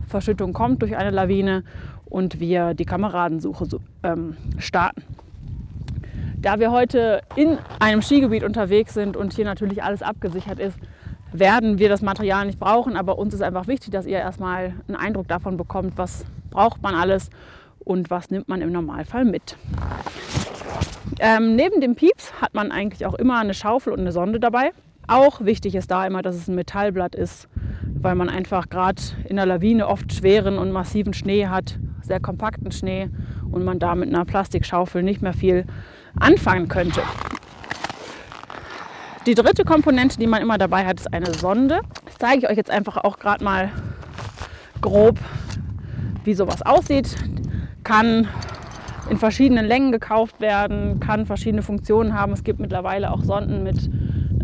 Verschüttung 0.08 0.54
kommt 0.54 0.82
durch 0.82 0.96
eine 0.96 1.12
Lawine 1.12 1.64
und 2.06 2.40
wir 2.40 2.74
die 2.74 2.86
Kameradensuche 2.86 3.68
ähm, 4.04 4.38
starten. 4.58 5.04
Da 6.38 6.60
wir 6.60 6.72
heute 6.72 7.22
in 7.36 7.58
einem 7.80 8.02
Skigebiet 8.02 8.44
unterwegs 8.44 8.94
sind 8.94 9.18
und 9.18 9.34
hier 9.34 9.46
natürlich 9.46 9.84
alles 9.84 10.02
abgesichert 10.02 10.60
ist, 10.60 10.78
werden 11.34 11.80
wir 11.80 11.90
das 11.90 12.02
Material 12.02 12.46
nicht 12.46 12.60
brauchen, 12.60 12.96
aber 12.96 13.18
uns 13.18 13.34
ist 13.34 13.42
einfach 13.42 13.68
wichtig, 13.68 13.92
dass 13.92 14.06
ihr 14.06 14.20
erstmal 14.20 14.74
einen 14.88 14.96
Eindruck 14.96 15.28
davon 15.28 15.58
bekommt, 15.58 15.98
was 15.98 16.26
braucht 16.52 16.82
man 16.82 16.96
alles 16.96 17.30
und 17.86 18.10
was 18.10 18.30
nimmt 18.30 18.50
man 18.50 18.62
im 18.62 18.72
Normalfall 18.72 19.24
mit. 19.24 19.56
Ähm, 21.20 21.56
neben 21.56 21.80
dem 21.80 21.96
Pieps 21.96 22.34
hat 22.42 22.54
man 22.54 22.72
eigentlich 22.72 23.06
auch 23.06 23.14
immer 23.14 23.40
eine 23.40 23.54
Schaufel 23.54 23.94
und 23.94 24.00
eine 24.00 24.12
Sonde 24.12 24.40
dabei. 24.40 24.72
Auch 25.08 25.42
wichtig 25.42 25.76
ist 25.76 25.92
da 25.92 26.06
immer, 26.06 26.22
dass 26.22 26.36
es 26.36 26.48
ein 26.48 26.56
Metallblatt 26.56 27.16
ist, 27.16 27.48
weil 27.84 28.16
man 28.16 28.28
einfach 28.28 28.70
gerade 28.70 29.02
in 29.30 29.36
der 29.36 29.46
Lawine 29.46 29.88
oft 29.88 30.12
schweren 30.12 30.58
und 30.58 30.72
massiven 30.72 31.14
Schnee 31.14 31.48
hat, 31.48 31.80
sehr 32.02 32.20
kompakten 32.20 32.72
Schnee 32.72 33.10
und 33.52 33.64
man 33.64 33.80
da 33.80 33.96
mit 33.96 34.10
einer 34.10 34.26
Plastikschaufel 34.26 35.04
nicht 35.04 35.22
mehr 35.22 35.34
viel 35.34 35.66
anfangen 36.20 36.68
könnte. 36.68 37.02
Die 39.28 39.36
dritte 39.36 39.64
Komponente, 39.64 40.20
die 40.20 40.28
man 40.28 40.42
immer 40.42 40.58
dabei 40.58 40.86
hat, 40.86 41.00
ist 41.00 41.14
eine 41.14 41.34
Sonde. 41.34 41.82
Das 42.06 42.18
zeige 42.20 42.40
ich 42.40 42.50
euch 42.50 42.58
jetzt 42.58 42.70
einfach 42.70 42.98
auch 42.98 43.18
gerade 43.18 43.44
mal 43.44 43.72
grob, 44.82 45.20
wie 46.24 46.34
sowas 46.34 46.62
aussieht 46.64 47.16
kann 47.86 48.28
in 49.10 49.18
verschiedenen 49.18 49.66
Längen 49.66 49.94
gekauft 49.94 50.42
werden, 50.42 51.00
kann 51.00 51.26
verschiedene 51.26 51.62
Funktionen 51.62 52.14
haben. 52.14 52.34
Es 52.34 52.44
gibt 52.44 52.60
mittlerweile 52.60 53.12
auch 53.12 53.24
Sonden 53.24 53.64
mit 53.64 53.90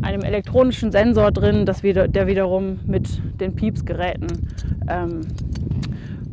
einem 0.01 0.21
elektronischen 0.21 0.91
Sensor 0.91 1.31
drin, 1.31 1.65
das 1.65 1.83
wieder, 1.83 2.07
der 2.07 2.27
wiederum 2.27 2.79
mit 2.85 3.07
den 3.39 3.55
Pieps-Geräten 3.55 4.27
ähm, 4.87 5.21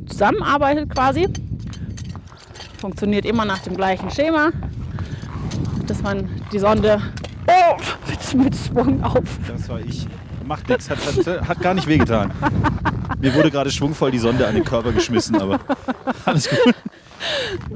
zusammenarbeitet 0.07 0.91
quasi. 0.91 1.29
funktioniert 2.79 3.25
immer 3.25 3.45
nach 3.45 3.59
dem 3.61 3.77
gleichen 3.77 4.11
Schema, 4.11 4.51
dass 5.87 6.03
man 6.03 6.29
die 6.53 6.59
Sonde 6.59 7.01
oh, 7.47 7.77
mit, 8.09 8.45
mit 8.45 8.57
Schwung 8.57 9.03
auf. 9.03 9.39
Das 9.49 9.69
war 9.69 9.81
ich. 9.81 10.07
Macht 10.47 10.69
nichts, 10.69 10.89
hat, 10.89 10.99
hat, 10.99 11.49
hat 11.49 11.61
gar 11.61 11.75
nicht 11.75 11.87
wehgetan. 11.87 12.33
Mir 13.21 13.35
wurde 13.35 13.51
gerade 13.51 13.71
schwungvoll 13.71 14.11
die 14.11 14.19
Sonde 14.19 14.47
an 14.47 14.55
den 14.55 14.65
Körper 14.65 14.93
geschmissen, 14.93 15.37
aber 15.41 15.61
alles 16.25 16.49
gut. 16.49 16.75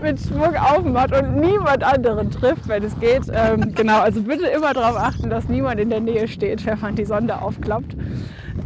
Mit 0.00 0.21
Schwung 0.21 0.56
aufmacht 0.56 1.14
und 1.14 1.37
niemand 1.37 1.82
anderen 1.82 2.30
trifft, 2.30 2.68
wenn 2.68 2.82
es 2.82 2.99
geht. 2.99 3.23
Ähm, 3.32 3.75
genau, 3.75 4.00
also 4.00 4.23
bitte 4.23 4.47
immer 4.47 4.75
darauf 4.75 4.97
achten, 4.97 5.30
dass 5.30 5.49
niemand 5.49 5.80
in 5.80 5.90
der 5.90 6.00
Nähe 6.00 6.28
steht, 6.28 6.64
wenn 6.66 6.80
man 6.80 6.97
die 6.97 7.04
Sonde 7.04 7.40
aufklappt. 7.40 7.97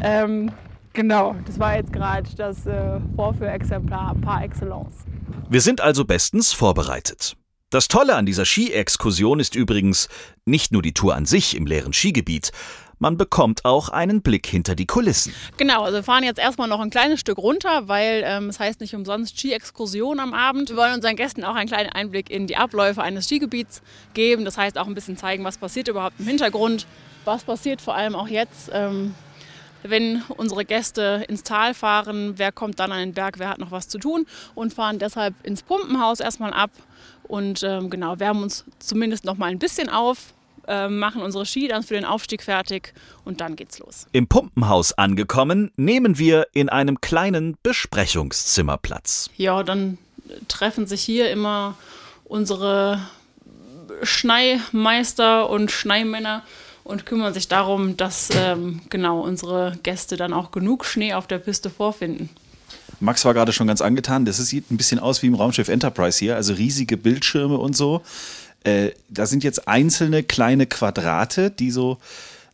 Ähm, 0.02 0.50
genau, 0.92 1.36
das 1.46 1.58
war 1.58 1.76
jetzt 1.76 1.92
gerade 1.92 2.28
das 2.36 2.66
äh, 2.66 3.00
Vorführexemplar 3.14 4.14
par 4.20 4.42
excellence. 4.42 5.04
Wir 5.48 5.60
sind 5.60 5.80
also 5.80 6.04
bestens 6.04 6.52
vorbereitet. 6.52 7.36
Das 7.70 7.88
Tolle 7.88 8.14
an 8.14 8.26
dieser 8.26 8.44
Ski-Exkursion 8.44 9.40
ist 9.40 9.56
übrigens 9.56 10.08
nicht 10.44 10.70
nur 10.72 10.82
die 10.82 10.94
Tour 10.94 11.16
an 11.16 11.26
sich 11.26 11.56
im 11.56 11.66
leeren 11.66 11.92
Skigebiet, 11.92 12.52
man 12.98 13.16
bekommt 13.16 13.64
auch 13.64 13.88
einen 13.88 14.22
Blick 14.22 14.46
hinter 14.46 14.74
die 14.74 14.86
Kulissen. 14.86 15.34
Genau, 15.56 15.82
also 15.82 15.96
wir 15.96 16.02
fahren 16.02 16.24
jetzt 16.24 16.38
erstmal 16.38 16.68
noch 16.68 16.80
ein 16.80 16.90
kleines 16.90 17.20
Stück 17.20 17.38
runter, 17.38 17.88
weil 17.88 18.22
ähm, 18.24 18.48
es 18.48 18.58
heißt 18.58 18.80
nicht 18.80 18.94
umsonst 18.94 19.38
Ski-Exkursion 19.38 20.20
am 20.20 20.32
Abend. 20.32 20.70
Wir 20.70 20.76
wollen 20.76 20.94
unseren 20.94 21.16
Gästen 21.16 21.44
auch 21.44 21.54
einen 21.54 21.68
kleinen 21.68 21.90
Einblick 21.90 22.30
in 22.30 22.46
die 22.46 22.56
Abläufe 22.56 23.02
eines 23.02 23.26
Skigebiets 23.26 23.82
geben. 24.14 24.44
Das 24.44 24.56
heißt 24.56 24.78
auch 24.78 24.86
ein 24.86 24.94
bisschen 24.94 25.16
zeigen, 25.16 25.44
was 25.44 25.58
passiert 25.58 25.88
überhaupt 25.88 26.18
im 26.18 26.26
Hintergrund, 26.26 26.86
was 27.24 27.44
passiert 27.44 27.80
vor 27.80 27.94
allem 27.94 28.14
auch 28.14 28.28
jetzt. 28.28 28.70
Ähm, 28.72 29.14
wenn 29.82 30.22
unsere 30.36 30.64
Gäste 30.64 31.24
ins 31.28 31.42
Tal 31.42 31.74
fahren, 31.74 32.34
wer 32.36 32.50
kommt 32.50 32.80
dann 32.80 32.92
an 32.92 32.98
den 32.98 33.12
Berg, 33.12 33.38
wer 33.38 33.50
hat 33.50 33.58
noch 33.58 33.70
was 33.70 33.88
zu 33.88 33.98
tun 33.98 34.26
und 34.54 34.74
fahren 34.74 34.98
deshalb 34.98 35.34
ins 35.44 35.62
Pumpenhaus 35.62 36.20
erstmal 36.20 36.52
ab 36.52 36.70
und 37.24 37.62
ähm, 37.62 37.90
genau, 37.90 38.18
wärmen 38.18 38.42
uns 38.42 38.64
zumindest 38.78 39.24
noch 39.24 39.36
mal 39.36 39.50
ein 39.50 39.58
bisschen 39.58 39.88
auf, 39.88 40.34
äh, 40.68 40.88
machen 40.88 41.22
unsere 41.22 41.46
Ski 41.46 41.68
dann 41.68 41.82
für 41.82 41.94
den 41.94 42.04
Aufstieg 42.04 42.42
fertig 42.42 42.92
und 43.24 43.40
dann 43.40 43.56
geht's 43.56 43.78
los. 43.78 44.06
Im 44.12 44.26
Pumpenhaus 44.26 44.92
angekommen, 44.92 45.70
nehmen 45.76 46.18
wir 46.18 46.48
in 46.52 46.68
einem 46.68 47.00
kleinen 47.00 47.56
Besprechungszimmer 47.62 48.76
Platz. 48.78 49.30
Ja, 49.36 49.62
dann 49.62 49.98
treffen 50.48 50.86
sich 50.86 51.02
hier 51.02 51.30
immer 51.30 51.76
unsere 52.24 53.00
Schneimeister 54.02 55.48
und 55.48 55.70
Schneimänner 55.70 56.42
und 56.84 57.06
kümmern 57.06 57.34
sich 57.34 57.48
darum, 57.48 57.96
dass 57.96 58.30
ähm, 58.34 58.80
genau 58.90 59.20
unsere 59.20 59.78
Gäste 59.82 60.16
dann 60.16 60.32
auch 60.32 60.50
genug 60.50 60.84
Schnee 60.84 61.14
auf 61.14 61.26
der 61.26 61.38
Piste 61.38 61.70
vorfinden. 61.70 62.30
Max 63.00 63.24
war 63.24 63.34
gerade 63.34 63.52
schon 63.52 63.66
ganz 63.66 63.80
angetan. 63.80 64.24
Das 64.24 64.38
sieht 64.38 64.70
ein 64.70 64.76
bisschen 64.76 64.98
aus 64.98 65.22
wie 65.22 65.26
im 65.26 65.34
Raumschiff 65.34 65.68
Enterprise 65.68 66.18
hier, 66.18 66.36
also 66.36 66.54
riesige 66.54 66.96
Bildschirme 66.96 67.58
und 67.58 67.76
so. 67.76 68.02
Äh, 68.64 68.90
da 69.08 69.26
sind 69.26 69.44
jetzt 69.44 69.68
einzelne 69.68 70.22
kleine 70.22 70.66
Quadrate, 70.66 71.50
die 71.50 71.70
so 71.70 71.98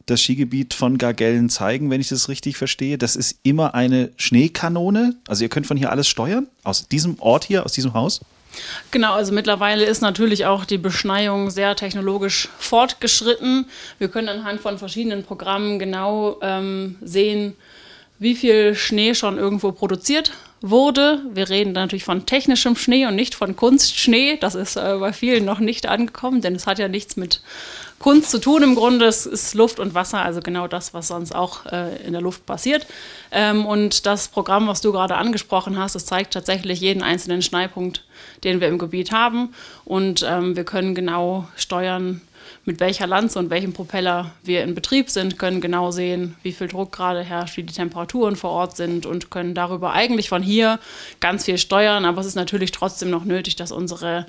das 0.07 0.21
Skigebiet 0.21 0.75
von 0.75 0.99
Gargellen 0.99 1.49
zeigen, 1.49 1.91
wenn 1.91 2.01
ich 2.01 2.09
das 2.09 2.29
richtig 2.29 2.57
verstehe. 2.57 2.99
Das 2.99 3.17
ist 3.17 3.39
immer 3.43 3.75
eine 3.75 4.11
Schneekanone. 4.17 5.17
Also 5.29 5.45
ihr 5.45 5.49
könnt 5.49 5.67
von 5.67 5.77
hier 5.77 5.91
alles 5.91 6.09
steuern, 6.09 6.49
aus 6.65 6.89
diesem 6.89 7.21
Ort 7.21 7.45
hier, 7.45 7.65
aus 7.65 7.73
diesem 7.73 7.95
Haus. 7.95 8.21
Genau, 8.91 9.15
also 9.15 9.33
mittlerweile 9.33 9.85
ist 9.85 10.03
natürlich 10.03 10.45
auch 10.45 10.65
die 10.65 10.79
Beschneiung 10.79 11.51
sehr 11.51 11.75
technologisch 11.75 12.49
fortgeschritten. 12.59 13.67
Wir 13.99 14.09
können 14.09 14.29
anhand 14.29 14.61
von 14.61 14.79
verschiedenen 14.79 15.25
Programmen 15.25 15.79
genau 15.79 16.39
ähm, 16.43 16.97
sehen, 17.01 17.55
wie 18.19 18.35
viel 18.35 18.75
Schnee 18.75 19.15
schon 19.15 19.39
irgendwo 19.39 19.73
produziert 19.73 20.33
wurde. 20.63 21.21
Wir 21.33 21.49
reden 21.49 21.73
natürlich 21.73 22.05
von 22.05 22.27
technischem 22.27 22.77
Schnee 22.77 23.07
und 23.07 23.15
nicht 23.15 23.35
von 23.35 23.57
Kunstschnee. 23.57 24.37
Das 24.39 24.55
ist 24.55 24.77
äh, 24.77 24.97
bei 24.99 25.13
vielen 25.13 25.45
noch 25.45 25.59
nicht 25.59 25.87
angekommen, 25.87 26.41
denn 26.41 26.55
es 26.55 26.67
hat 26.67 26.79
ja 26.79 26.89
nichts 26.89 27.17
mit 27.17 27.43
Kunst 27.99 28.31
zu 28.31 28.39
tun 28.39 28.63
im 28.63 28.75
Grunde. 28.75 29.07
Es 29.07 29.27
ist 29.27 29.55
Luft 29.55 29.79
und 29.79 29.95
Wasser, 29.95 30.23
also 30.23 30.41
genau 30.41 30.67
das, 30.67 30.93
was 30.93 31.09
sonst 31.09 31.35
auch 31.35 31.67
äh, 31.67 31.97
in 32.05 32.13
der 32.13 32.21
Luft 32.21 32.47
passiert. 32.47 32.87
Ähm, 33.31 33.65
und 33.65 34.07
das 34.07 34.29
Programm, 34.29 34.67
was 34.69 34.81
du 34.81 34.93
gerade 34.93 35.17
angesprochen 35.17 35.79
hast, 35.79 35.95
das 35.95 36.07
zeigt 36.07 36.35
tatsächlich 36.35 36.81
jeden 36.81 37.03
einzelnen 37.03 37.43
Schneepunkt, 37.43 38.05
den 38.45 38.61
wir 38.61 38.69
im 38.69 38.79
Gebiet 38.79 39.13
haben. 39.13 39.55
Und 39.85 40.27
ähm, 40.29 40.57
wir 40.57 40.65
können 40.65 40.95
genau 40.95 41.49
steuern, 41.57 42.21
mit 42.65 42.79
welcher 42.79 43.07
Lanze 43.07 43.39
und 43.39 43.51
welchem 43.51 43.73
Propeller 43.73 44.31
wir 44.45 44.63
in 44.63 44.75
Betrieb 44.75 45.11
sind, 45.11 45.39
können 45.39 45.61
genau 45.61 45.91
sehen, 45.91 46.37
wie 46.43 46.53
viel 46.53 46.69
Druck 46.69 46.93
gerade 46.93 47.23
herrscht, 47.23 47.57
wie 47.57 47.65
die 47.65 47.75
Temperaturen 47.75 48.37
vor 48.37 48.51
Ort 48.51 48.77
sind 48.77 49.05
und 49.05 49.31
können 49.31 49.55
darüber 49.55 49.93
eigentlich 49.93 50.29
von 50.29 50.43
hier 50.43 50.79
ganz 51.19 51.45
viel 51.45 51.59
steuern. 51.59 52.05
Aber 52.05 52.21
es 52.21 52.27
ist 52.27 52.37
natürlich 52.37 52.71
trotzdem 52.71 53.11
noch 53.11 53.25
nötig, 53.25 53.57
dass 53.57 53.73
unsere 53.73 54.27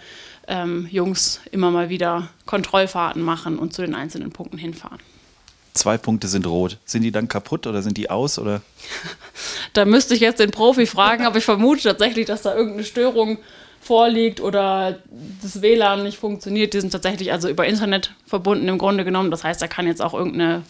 ähm, 0.47 0.87
Jungs 0.89 1.41
immer 1.51 1.69
mal 1.69 1.89
wieder 1.89 2.29
Kontrollfahrten 2.45 3.21
machen 3.21 3.59
und 3.59 3.73
zu 3.73 3.83
den 3.83 3.93
einzelnen 3.93 4.31
Punkten 4.31 4.57
hinfahren. 4.57 4.99
Zwei 5.73 5.97
Punkte 5.97 6.27
sind 6.27 6.45
rot. 6.45 6.77
Sind 6.85 7.01
die 7.01 7.11
dann 7.11 7.27
kaputt 7.27 7.65
oder 7.65 7.81
sind 7.81 7.97
die 7.97 8.09
aus? 8.09 8.37
Oder? 8.37 8.61
da 9.73 9.85
müsste 9.85 10.13
ich 10.13 10.21
jetzt 10.21 10.39
den 10.39 10.51
Profi 10.51 10.85
fragen, 10.85 11.25
aber 11.25 11.37
ich 11.37 11.45
vermute 11.45 11.83
tatsächlich, 11.83 12.25
dass 12.27 12.43
da 12.43 12.55
irgendeine 12.55 12.83
Störung 12.83 13.37
vorliegt 13.83 14.39
oder 14.39 14.99
das 15.41 15.61
WLAN 15.61 16.03
nicht 16.03 16.17
funktioniert. 16.17 16.73
Die 16.73 16.81
sind 16.81 16.91
tatsächlich 16.91 17.31
also 17.31 17.49
über 17.49 17.65
Internet 17.65 18.13
verbunden 18.25 18.67
im 18.67 18.77
Grunde 18.77 19.03
genommen. 19.03 19.29
Das 19.29 19.43
heißt, 19.43 19.61
da 19.61 19.67
kann 19.67 19.85
jetzt 19.87 20.01
auch 20.01 20.13
irgendein 20.13 20.63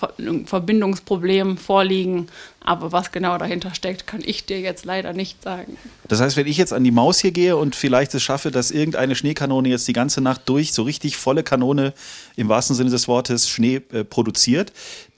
Verbindungsproblem 0.45 1.57
vorliegen. 1.57 2.27
Aber 2.65 2.91
was 2.91 3.11
genau 3.11 3.37
dahinter 3.37 3.75
steckt, 3.75 4.07
kann 4.07 4.21
ich 4.23 4.45
dir 4.45 4.59
jetzt 4.61 4.85
leider 4.85 5.13
nicht 5.13 5.43
sagen. 5.43 5.77
Das 6.07 6.21
heißt, 6.21 6.37
wenn 6.37 6.47
ich 6.47 6.57
jetzt 6.57 6.71
an 6.71 6.83
die 6.83 6.91
Maus 6.91 7.19
hier 7.19 7.31
gehe 7.31 7.57
und 7.57 7.75
vielleicht 7.75 8.13
es 8.15 8.23
schaffe, 8.23 8.51
dass 8.51 8.71
irgendeine 8.71 9.15
Schneekanone 9.15 9.67
jetzt 9.67 9.87
die 9.87 9.93
ganze 9.93 10.21
Nacht 10.21 10.41
durch 10.45 10.73
so 10.73 10.83
richtig 10.83 11.17
volle 11.17 11.43
Kanone 11.43 11.93
im 12.37 12.47
wahrsten 12.49 12.75
Sinne 12.75 12.89
des 12.89 13.07
Wortes 13.07 13.49
Schnee 13.49 13.81
äh, 13.91 14.03
produziert, 14.05 14.71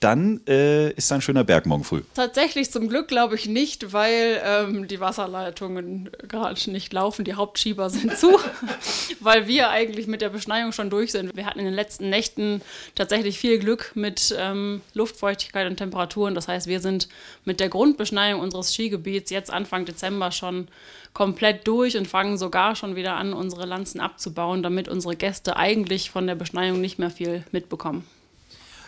dann 0.05 0.39
äh, 0.47 0.91
ist 0.91 1.09
da 1.09 1.15
ein 1.15 1.21
schöner 1.21 1.43
Berg 1.43 1.65
morgen 1.65 1.83
früh. 1.83 2.03
Tatsächlich 2.13 2.71
zum 2.71 2.89
Glück 2.89 3.07
glaube 3.07 3.33
ich 3.33 3.47
nicht, 3.47 3.91
weil 3.91 4.39
ähm, 4.45 4.87
die 4.87 4.99
Wasserleitungen 4.99 6.11
gerade 6.27 6.69
nicht 6.69 6.93
laufen. 6.93 7.25
Die 7.25 7.33
Hauptschieber 7.33 7.89
sind 7.89 8.15
zu, 8.15 8.37
weil 9.19 9.47
wir 9.47 9.71
eigentlich 9.71 10.05
mit 10.05 10.21
der 10.21 10.29
Beschneiung 10.29 10.73
schon 10.73 10.91
durch 10.91 11.11
sind. 11.11 11.35
Wir 11.35 11.47
hatten 11.47 11.57
in 11.57 11.65
den 11.65 11.73
letzten 11.73 12.11
Nächten 12.11 12.61
tatsächlich 12.93 13.39
viel 13.39 13.57
Glück 13.57 13.93
mit 13.95 14.35
ähm, 14.37 14.81
Luftfeuchtigkeit 14.93 15.67
und 15.67 15.77
Temperaturen. 15.77 16.35
Das 16.35 16.47
heißt, 16.47 16.67
wir 16.67 16.81
sind 16.81 17.09
mit 17.43 17.59
der 17.59 17.69
Grundbeschneiung 17.69 18.41
unseres 18.41 18.75
Skigebiets 18.75 19.31
jetzt 19.31 19.51
Anfang 19.51 19.85
Dezember 19.85 20.31
schon 20.31 20.67
komplett 21.13 21.67
durch 21.67 21.97
und 21.97 22.07
fangen 22.07 22.37
sogar 22.37 22.75
schon 22.75 22.95
wieder 22.95 23.15
an, 23.15 23.33
unsere 23.33 23.65
Lanzen 23.65 23.99
abzubauen, 23.99 24.61
damit 24.61 24.87
unsere 24.87 25.15
Gäste 25.15 25.57
eigentlich 25.57 26.11
von 26.11 26.27
der 26.27 26.35
Beschneiung 26.35 26.79
nicht 26.79 26.99
mehr 26.99 27.09
viel 27.09 27.43
mitbekommen. 27.51 28.05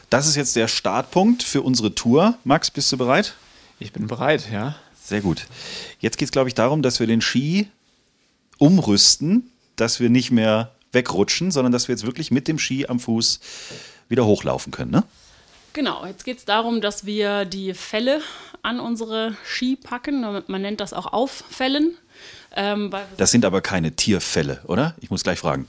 Das 0.09 0.25
ist 0.25 0.35
jetzt 0.35 0.55
der 0.55 0.69
Startpunkt 0.69 1.43
für 1.43 1.61
unsere 1.61 1.93
Tour. 1.93 2.37
Max, 2.45 2.71
bist 2.71 2.91
du 2.91 2.97
bereit? 2.97 3.33
Ich 3.77 3.91
bin 3.91 4.07
bereit, 4.07 4.47
ja. 4.51 4.75
Sehr 5.03 5.21
gut. 5.21 5.45
Jetzt 5.99 6.17
geht 6.17 6.27
es, 6.27 6.31
glaube 6.31 6.47
ich, 6.47 6.55
darum, 6.55 6.81
dass 6.81 6.99
wir 6.99 7.07
den 7.07 7.21
Ski 7.21 7.67
umrüsten, 8.57 9.51
dass 9.75 9.99
wir 9.99 10.09
nicht 10.09 10.31
mehr 10.31 10.71
wegrutschen, 10.93 11.51
sondern 11.51 11.73
dass 11.73 11.87
wir 11.89 11.93
jetzt 11.93 12.05
wirklich 12.05 12.31
mit 12.31 12.47
dem 12.47 12.57
Ski 12.57 12.87
am 12.87 12.99
Fuß 12.99 13.41
wieder 14.07 14.25
hochlaufen 14.25 14.71
können, 14.71 14.91
ne? 14.91 15.03
Genau, 15.73 16.05
jetzt 16.05 16.25
geht 16.25 16.39
es 16.39 16.45
darum, 16.45 16.81
dass 16.81 17.05
wir 17.05 17.45
die 17.45 17.73
Felle 17.75 18.21
an 18.63 18.79
unsere 18.79 19.35
Ski 19.45 19.75
packen. 19.75 20.41
Man 20.47 20.61
nennt 20.61 20.79
das 20.79 20.91
auch 20.91 21.13
Auffällen. 21.13 21.95
Ähm, 22.55 22.91
das 23.17 23.29
sind 23.29 23.45
aber 23.45 23.61
keine 23.61 23.91
Tierfälle, 23.91 24.61
oder? 24.65 24.95
Ich 25.01 25.11
muss 25.11 25.21
gleich 25.21 25.37
fragen. 25.37 25.67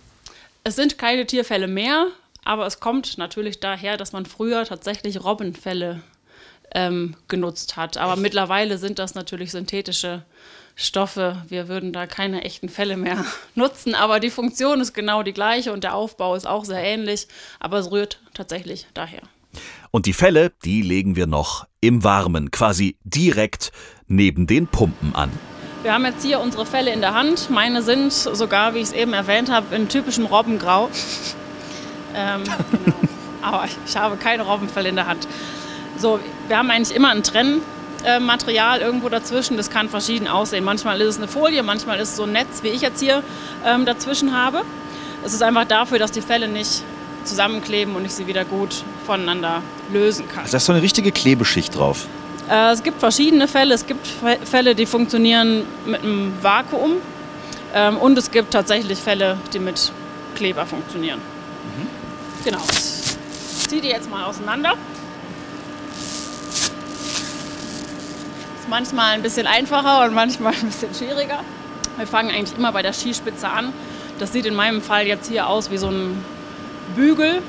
Es 0.65 0.77
sind 0.77 0.97
keine 0.97 1.27
Tierfälle 1.27 1.67
mehr, 1.67 2.07
aber 2.45 2.67
es 2.67 2.81
kommt 2.81 3.19
natürlich 3.19 3.61
daher, 3.61 3.97
dass 3.97 4.13
man 4.13 4.27
früher 4.27 4.65
tatsächlich 4.65 5.23
Robbenfälle 5.23 6.03
ähm, 6.75 7.17
genutzt 7.29 7.77
hat. 7.77 7.97
Aber 7.97 8.15
Echt? 8.15 8.23
mittlerweile 8.23 8.79
sind 8.79 8.99
das 8.99 9.15
natürlich 9.15 9.53
synthetische 9.53 10.25
Stoffe. 10.75 11.43
Wir 11.49 11.69
würden 11.69 11.93
da 11.93 12.07
keine 12.07 12.45
echten 12.45 12.69
Fälle 12.69 12.97
mehr 12.97 13.25
nutzen, 13.55 13.95
aber 13.95 14.21
die 14.21 14.31
Funktion 14.31 14.81
ist 14.81 14.93
genau 14.93 15.23
die 15.23 15.33
gleiche 15.33 15.73
und 15.73 15.85
der 15.85 15.95
Aufbau 15.95 16.35
ist 16.35 16.47
auch 16.47 16.65
sehr 16.65 16.83
ähnlich, 16.83 17.27
aber 17.59 17.79
es 17.79 17.91
rührt 17.91 18.21
tatsächlich 18.35 18.87
daher. 18.95 19.23
Und 19.91 20.07
die 20.07 20.13
Fälle, 20.13 20.53
die 20.65 20.83
legen 20.83 21.17
wir 21.17 21.27
noch 21.27 21.67
im 21.81 22.05
Warmen, 22.05 22.51
quasi 22.51 22.97
direkt 23.03 23.73
neben 24.07 24.47
den 24.47 24.67
Pumpen 24.67 25.15
an. 25.15 25.31
Wir 25.83 25.95
haben 25.95 26.05
jetzt 26.05 26.25
hier 26.25 26.41
unsere 26.41 26.67
Fälle 26.67 26.93
in 26.93 27.01
der 27.01 27.15
Hand. 27.15 27.51
Meine 27.51 27.83
sind 27.83 28.13
sogar, 28.13 28.75
wie 28.75 28.79
ich 28.79 28.87
es 28.87 28.93
eben 28.93 29.13
erwähnt 29.13 29.51
habe, 29.51 29.75
in 29.75 29.89
typischem 29.89 30.27
Robbengrau. 30.27 30.91
Ähm, 32.15 32.45
genau. 32.85 32.97
Aber 33.43 33.65
ich 33.87 33.97
habe 33.97 34.17
keine 34.17 34.43
Robbenfälle 34.43 34.89
in 34.89 34.97
der 34.97 35.07
Hand. 35.07 35.29
So, 35.97 36.21
wir 36.49 36.59
haben 36.59 36.71
eigentlich 36.71 36.97
immer 36.97 37.11
ein 37.11 37.23
Trennmaterial 37.23 38.81
irgendwo 38.81 39.09
dazwischen. 39.09 39.57
Das 39.57 39.71
kann 39.71 39.89
verschieden 39.89 40.29
aussehen. 40.29 40.65
Manchmal 40.65 41.01
ist 41.01 41.09
es 41.09 41.17
eine 41.19 41.29
Folie, 41.29 41.63
manchmal 41.63 41.99
ist 41.99 42.11
es 42.11 42.17
so 42.17 42.25
ein 42.25 42.33
Netz, 42.33 42.63
wie 42.63 42.69
ich 42.69 42.81
jetzt 42.81 43.01
hier 43.01 43.23
ähm, 43.65 43.85
dazwischen 43.85 44.37
habe. 44.37 44.63
Es 45.25 45.35
ist 45.35 45.43
einfach 45.43 45.65
dafür, 45.65 45.99
dass 45.99 46.13
die 46.13 46.21
Fälle 46.21 46.49
nicht 46.49 46.83
zusammenkleben 47.25 47.95
und 47.97 48.05
ich 48.05 48.13
sie 48.13 48.27
wieder 48.27 48.45
gut 48.45 48.85
voneinander 49.07 49.63
lösen 49.93 50.29
kann. 50.29 50.41
Also 50.41 50.53
da 50.53 50.57
ist 50.59 50.67
so 50.67 50.73
eine 50.73 50.83
richtige 50.83 51.13
Klebeschicht 51.13 51.77
drauf. 51.77 52.07
Äh, 52.51 52.73
es 52.73 52.83
gibt 52.83 53.01
verschiedene 53.01 53.49
Fälle. 53.49 53.75
Es 53.75 53.87
gibt 53.87 54.07
Fälle, 54.45 54.75
die 54.75 54.87
funktionieren 54.87 55.65
mit 55.85 56.03
einem 56.03 56.33
Vakuum. 56.41 56.93
Ähm, 57.75 57.99
und 57.99 58.17
es 58.17 58.31
gibt 58.31 58.53
tatsächlich 58.53 58.99
Fälle, 58.99 59.37
die 59.53 59.59
mit 59.59 59.93
Kleber 60.35 60.65
funktionieren. 60.67 61.21
Genau. 62.45 62.63
Ich 63.61 63.69
ziehe 63.69 63.83
die 63.83 63.89
jetzt 63.89 64.09
mal 64.09 64.25
auseinander. 64.25 64.75
Ist 68.59 68.69
manchmal 68.69 69.15
ein 69.15 69.23
bisschen 69.23 69.47
einfacher 69.47 70.05
und 70.05 70.15
manchmal 70.15 70.55
ein 70.55 70.67
bisschen 70.67 70.95
schwieriger. 70.95 71.41
Wir 71.97 72.07
fangen 72.07 72.31
eigentlich 72.31 72.57
immer 72.57 72.73
bei 72.73 72.83
der 72.83 72.93
Skispitze 72.93 73.49
an. 73.49 73.73
Das 74.19 74.33
sieht 74.33 74.47
in 74.47 74.55
meinem 74.55 74.81
Fall 74.83 75.07
jetzt 75.07 75.29
hier 75.29 75.49
aus 75.49 75.71
wie 75.71 75.79
so 75.79 75.89
ein 75.89 76.25
Bügel. 76.95 77.43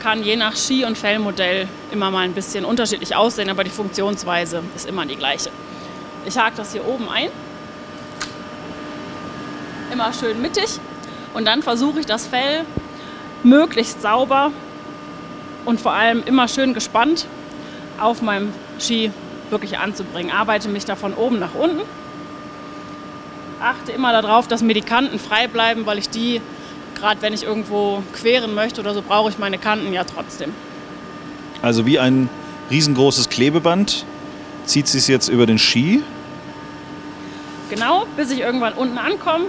Kann 0.00 0.22
je 0.22 0.36
nach 0.36 0.56
Ski- 0.56 0.84
und 0.84 0.98
Fellmodell 0.98 1.68
immer 1.90 2.10
mal 2.10 2.20
ein 2.20 2.34
bisschen 2.34 2.64
unterschiedlich 2.64 3.14
aussehen, 3.14 3.50
aber 3.50 3.64
die 3.64 3.70
Funktionsweise 3.70 4.62
ist 4.74 4.86
immer 4.86 5.06
die 5.06 5.16
gleiche. 5.16 5.50
Ich 6.26 6.36
hake 6.36 6.56
das 6.56 6.72
hier 6.72 6.86
oben 6.86 7.08
ein. 7.08 7.28
Immer 9.92 10.12
schön 10.12 10.40
mittig. 10.40 10.78
Und 11.34 11.46
dann 11.46 11.62
versuche 11.62 12.00
ich 12.00 12.06
das 12.06 12.26
Fell 12.26 12.64
möglichst 13.44 14.02
sauber 14.02 14.50
und 15.64 15.80
vor 15.80 15.92
allem 15.92 16.22
immer 16.24 16.48
schön 16.48 16.74
gespannt 16.74 17.26
auf 18.00 18.22
meinem 18.22 18.52
Ski 18.80 19.10
wirklich 19.50 19.78
anzubringen. 19.78 20.32
Arbeite 20.32 20.68
mich 20.68 20.84
da 20.84 20.96
von 20.96 21.14
oben 21.14 21.38
nach 21.38 21.54
unten. 21.54 21.82
Achte 23.60 23.92
immer 23.92 24.12
darauf, 24.12 24.48
dass 24.48 24.62
mir 24.62 24.74
die 24.74 24.82
Kanten 24.82 25.18
frei 25.18 25.46
bleiben, 25.46 25.86
weil 25.86 25.98
ich 25.98 26.08
die, 26.08 26.40
gerade 26.96 27.22
wenn 27.22 27.32
ich 27.32 27.44
irgendwo 27.44 28.02
queren 28.12 28.54
möchte 28.54 28.80
oder 28.80 28.94
so, 28.94 29.02
brauche 29.02 29.30
ich 29.30 29.38
meine 29.38 29.58
Kanten 29.58 29.92
ja 29.92 30.04
trotzdem. 30.04 30.52
Also 31.60 31.86
wie 31.86 32.00
ein 32.00 32.28
riesengroßes 32.70 33.28
Klebeband 33.28 34.04
zieht 34.64 34.88
sie 34.88 34.98
es 34.98 35.06
jetzt 35.06 35.28
über 35.28 35.46
den 35.46 35.58
Ski. 35.58 36.02
Genau, 37.70 38.04
bis 38.16 38.30
ich 38.30 38.40
irgendwann 38.40 38.72
unten 38.72 38.98
ankomme. 38.98 39.46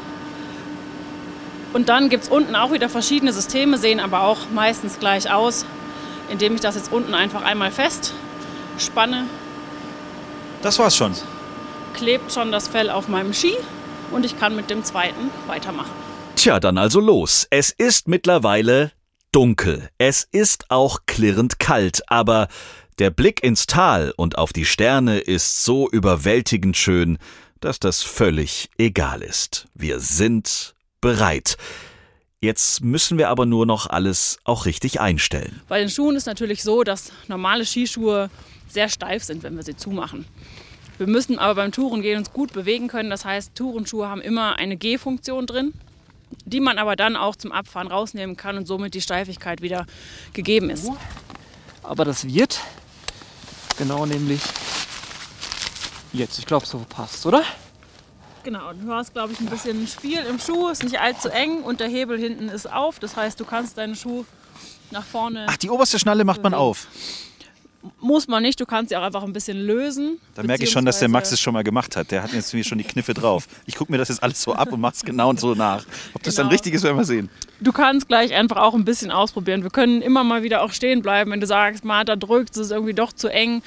Und 1.73 1.89
dann 1.89 2.09
gibt 2.09 2.23
es 2.25 2.29
unten 2.29 2.55
auch 2.55 2.71
wieder 2.71 2.87
verschiedene 2.87 3.33
Systeme, 3.33 3.77
sehen 3.77 3.99
aber 3.99 4.21
auch 4.23 4.37
meistens 4.53 4.99
gleich 4.99 5.31
aus, 5.31 5.65
indem 6.29 6.55
ich 6.55 6.61
das 6.61 6.75
jetzt 6.75 6.91
unten 6.91 7.13
einfach 7.15 7.41
einmal 7.43 7.71
fest 7.71 8.13
spanne, 8.77 9.25
Das 10.61 10.79
war's 10.79 10.95
schon. 10.95 11.13
klebt 11.93 12.31
schon 12.31 12.51
das 12.51 12.67
Fell 12.67 12.89
auf 12.89 13.07
meinem 13.07 13.33
Ski 13.33 13.53
und 14.11 14.25
ich 14.25 14.39
kann 14.39 14.55
mit 14.55 14.69
dem 14.69 14.83
zweiten 14.83 15.29
weitermachen. 15.47 15.91
Tja, 16.35 16.59
dann 16.59 16.77
also 16.77 16.99
los. 16.99 17.45
Es 17.49 17.69
ist 17.69 18.07
mittlerweile 18.07 18.91
dunkel. 19.31 19.89
Es 19.97 20.27
ist 20.31 20.69
auch 20.69 20.99
klirrend 21.05 21.59
kalt, 21.59 22.01
aber 22.07 22.47
der 22.99 23.09
Blick 23.09 23.43
ins 23.43 23.67
Tal 23.67 24.13
und 24.15 24.37
auf 24.37 24.53
die 24.53 24.65
Sterne 24.65 25.19
ist 25.19 25.63
so 25.63 25.89
überwältigend 25.89 26.77
schön, 26.77 27.17
dass 27.59 27.79
das 27.79 28.03
völlig 28.03 28.69
egal 28.77 29.21
ist. 29.21 29.67
Wir 29.73 29.99
sind 29.99 30.73
bereit. 31.03 31.57
Jetzt 32.39 32.81
müssen 32.81 33.17
wir 33.17 33.29
aber 33.29 33.45
nur 33.45 33.65
noch 33.65 33.87
alles 33.87 34.39
auch 34.45 34.65
richtig 34.65 35.01
einstellen. 35.01 35.61
Bei 35.67 35.79
den 35.79 35.89
Schuhen 35.89 36.15
ist 36.15 36.25
natürlich 36.25 36.63
so, 36.63 36.83
dass 36.83 37.11
normale 37.27 37.65
Skischuhe 37.65 38.29
sehr 38.69 38.87
steif 38.87 39.23
sind, 39.23 39.43
wenn 39.43 39.55
wir 39.55 39.63
sie 39.63 39.75
zumachen. 39.75 40.25
Wir 40.97 41.07
müssen 41.07 41.39
aber 41.39 41.55
beim 41.55 41.73
Tourengehen 41.73 42.17
uns 42.17 42.31
gut 42.31 42.53
bewegen 42.53 42.87
können. 42.87 43.09
Das 43.09 43.25
heißt, 43.25 43.53
Tourenschuhe 43.53 44.07
haben 44.07 44.21
immer 44.21 44.55
eine 44.55 44.77
G-Funktion 44.77 45.45
drin, 45.45 45.73
die 46.45 46.61
man 46.61 46.77
aber 46.77 46.95
dann 46.95 47.17
auch 47.17 47.35
zum 47.35 47.51
Abfahren 47.51 47.87
rausnehmen 47.87 48.37
kann 48.37 48.57
und 48.57 48.65
somit 48.65 48.93
die 48.93 49.01
Steifigkeit 49.01 49.61
wieder 49.61 49.85
gegeben 50.31 50.69
ist. 50.69 50.89
Aber 51.81 52.05
das 52.05 52.25
wird 52.25 52.61
genau 53.77 54.05
nämlich 54.05 54.41
jetzt. 56.13 56.39
Ich 56.39 56.45
glaube, 56.45 56.65
so 56.65 56.85
passt, 56.87 57.25
oder? 57.25 57.43
Genau, 58.43 58.73
du 58.73 58.91
hast, 58.93 59.13
glaube 59.13 59.31
ich, 59.33 59.39
ein 59.39 59.45
bisschen 59.45 59.87
Spiel 59.87 60.19
im 60.29 60.37
Schuh, 60.39 60.67
ist 60.69 60.83
nicht 60.83 60.99
allzu 60.99 61.29
eng 61.29 61.61
und 61.63 61.79
der 61.79 61.87
Hebel 61.87 62.19
hinten 62.19 62.49
ist 62.49 62.71
auf. 62.71 62.99
Das 62.99 63.15
heißt, 63.15 63.39
du 63.39 63.45
kannst 63.45 63.77
deinen 63.77 63.95
Schuh 63.95 64.25
nach 64.91 65.03
vorne. 65.05 65.45
Ach, 65.49 65.57
die 65.57 65.69
oberste 65.69 65.97
Schnalle 65.97 66.23
macht 66.25 66.43
man 66.43 66.53
auf. 66.53 66.87
Muss 67.99 68.29
man 68.29 68.43
nicht, 68.43 68.61
du 68.61 68.65
kannst 68.65 68.89
sie 68.89 68.95
auch 68.95 69.01
einfach 69.01 69.23
ein 69.23 69.33
bisschen 69.33 69.57
lösen. 69.57 70.17
Da 70.35 70.43
merke 70.43 70.63
ich 70.63 70.71
schon, 70.71 70.85
dass 70.85 70.99
der 70.99 71.09
Max 71.09 71.33
es 71.33 71.41
schon 71.41 71.53
mal 71.53 71.65
gemacht 71.65 71.97
hat. 71.97 72.11
Der 72.11 72.23
hat 72.23 72.31
jetzt 72.31 72.53
mir 72.53 72.63
schon 72.63 72.77
die 72.77 72.85
Kniffe 72.85 73.13
drauf. 73.13 73.45
Ich 73.65 73.75
gucke 73.75 73.91
mir 73.91 73.97
das 73.97 74.07
jetzt 74.07 74.23
alles 74.23 74.41
so 74.41 74.53
ab 74.53 74.71
und 74.71 74.79
mache 74.79 74.93
es 74.95 75.03
genau 75.03 75.33
so 75.35 75.53
nach. 75.53 75.83
Ob 76.13 76.23
das 76.23 76.35
dann 76.35 76.45
Genau. 76.45 76.53
richtig 76.53 76.73
ist, 76.75 76.83
werden 76.83 76.95
wir 76.95 77.03
sehen. 77.03 77.29
Du 77.59 77.73
kannst 77.73 78.07
gleich 78.07 78.33
einfach 78.33 78.55
auch 78.57 78.73
ein 78.73 78.85
bisschen 78.85 79.11
ausprobieren. 79.11 79.63
Wir 79.63 79.69
können 79.69 80.01
immer 80.01 80.23
mal 80.23 80.43
wieder 80.43 80.61
auch 80.61 80.71
stehen 80.71 81.01
bleiben, 81.01 81.31
wenn 81.31 81.41
du 81.41 81.45
sagst, 81.47 81.83
mal 81.83 82.05
da 82.05 82.15
drückt, 82.15 82.51
es 82.51 82.57
ist 82.57 82.71
irgendwie 82.71 82.93
doch 82.93 83.11
zu 83.11 83.27
eng. 83.27 83.61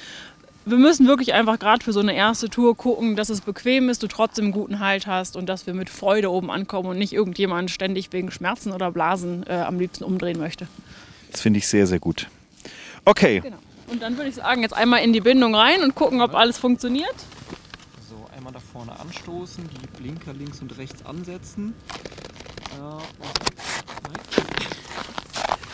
Wir 0.69 0.77
müssen 0.77 1.07
wirklich 1.07 1.33
einfach 1.33 1.59
gerade 1.59 1.81
für 1.81 1.93
so 1.93 2.01
eine 2.01 2.13
erste 2.13 2.49
Tour 2.49 2.75
gucken, 2.75 3.15
dass 3.15 3.29
es 3.29 3.39
bequem 3.39 3.87
ist, 3.87 4.03
du 4.03 4.07
trotzdem 4.07 4.45
einen 4.45 4.51
guten 4.51 4.81
Halt 4.81 5.07
hast 5.07 5.37
und 5.37 5.47
dass 5.47 5.65
wir 5.65 5.73
mit 5.73 5.89
Freude 5.89 6.29
oben 6.29 6.51
ankommen 6.51 6.89
und 6.89 6.97
nicht 6.97 7.13
irgendjemand 7.13 7.71
ständig 7.71 8.11
wegen 8.11 8.31
Schmerzen 8.31 8.73
oder 8.73 8.91
Blasen 8.91 9.45
äh, 9.47 9.53
am 9.53 9.79
liebsten 9.79 10.03
umdrehen 10.03 10.37
möchte. 10.37 10.67
Das 11.31 11.39
finde 11.39 11.59
ich 11.59 11.69
sehr, 11.69 11.87
sehr 11.87 11.99
gut. 11.99 12.27
Okay, 13.05 13.39
Genau. 13.39 13.55
Und 13.89 14.01
dann 14.01 14.17
würde 14.17 14.29
ich 14.29 14.35
sagen, 14.35 14.61
jetzt 14.61 14.75
einmal 14.75 15.01
in 15.01 15.13
die 15.13 15.21
Bindung 15.21 15.55
rein 15.55 15.81
und 15.83 15.95
gucken, 15.95 16.21
ob 16.21 16.35
alles 16.35 16.57
funktioniert. 16.57 17.15
So, 18.09 18.27
einmal 18.35 18.51
da 18.51 18.59
vorne 18.59 18.91
anstoßen, 18.99 19.63
die 19.69 19.87
Blinker 20.01 20.33
links 20.33 20.59
und 20.59 20.77
rechts 20.77 21.05
ansetzen. 21.05 21.73
Äh, 22.77 22.81
und 22.81 23.03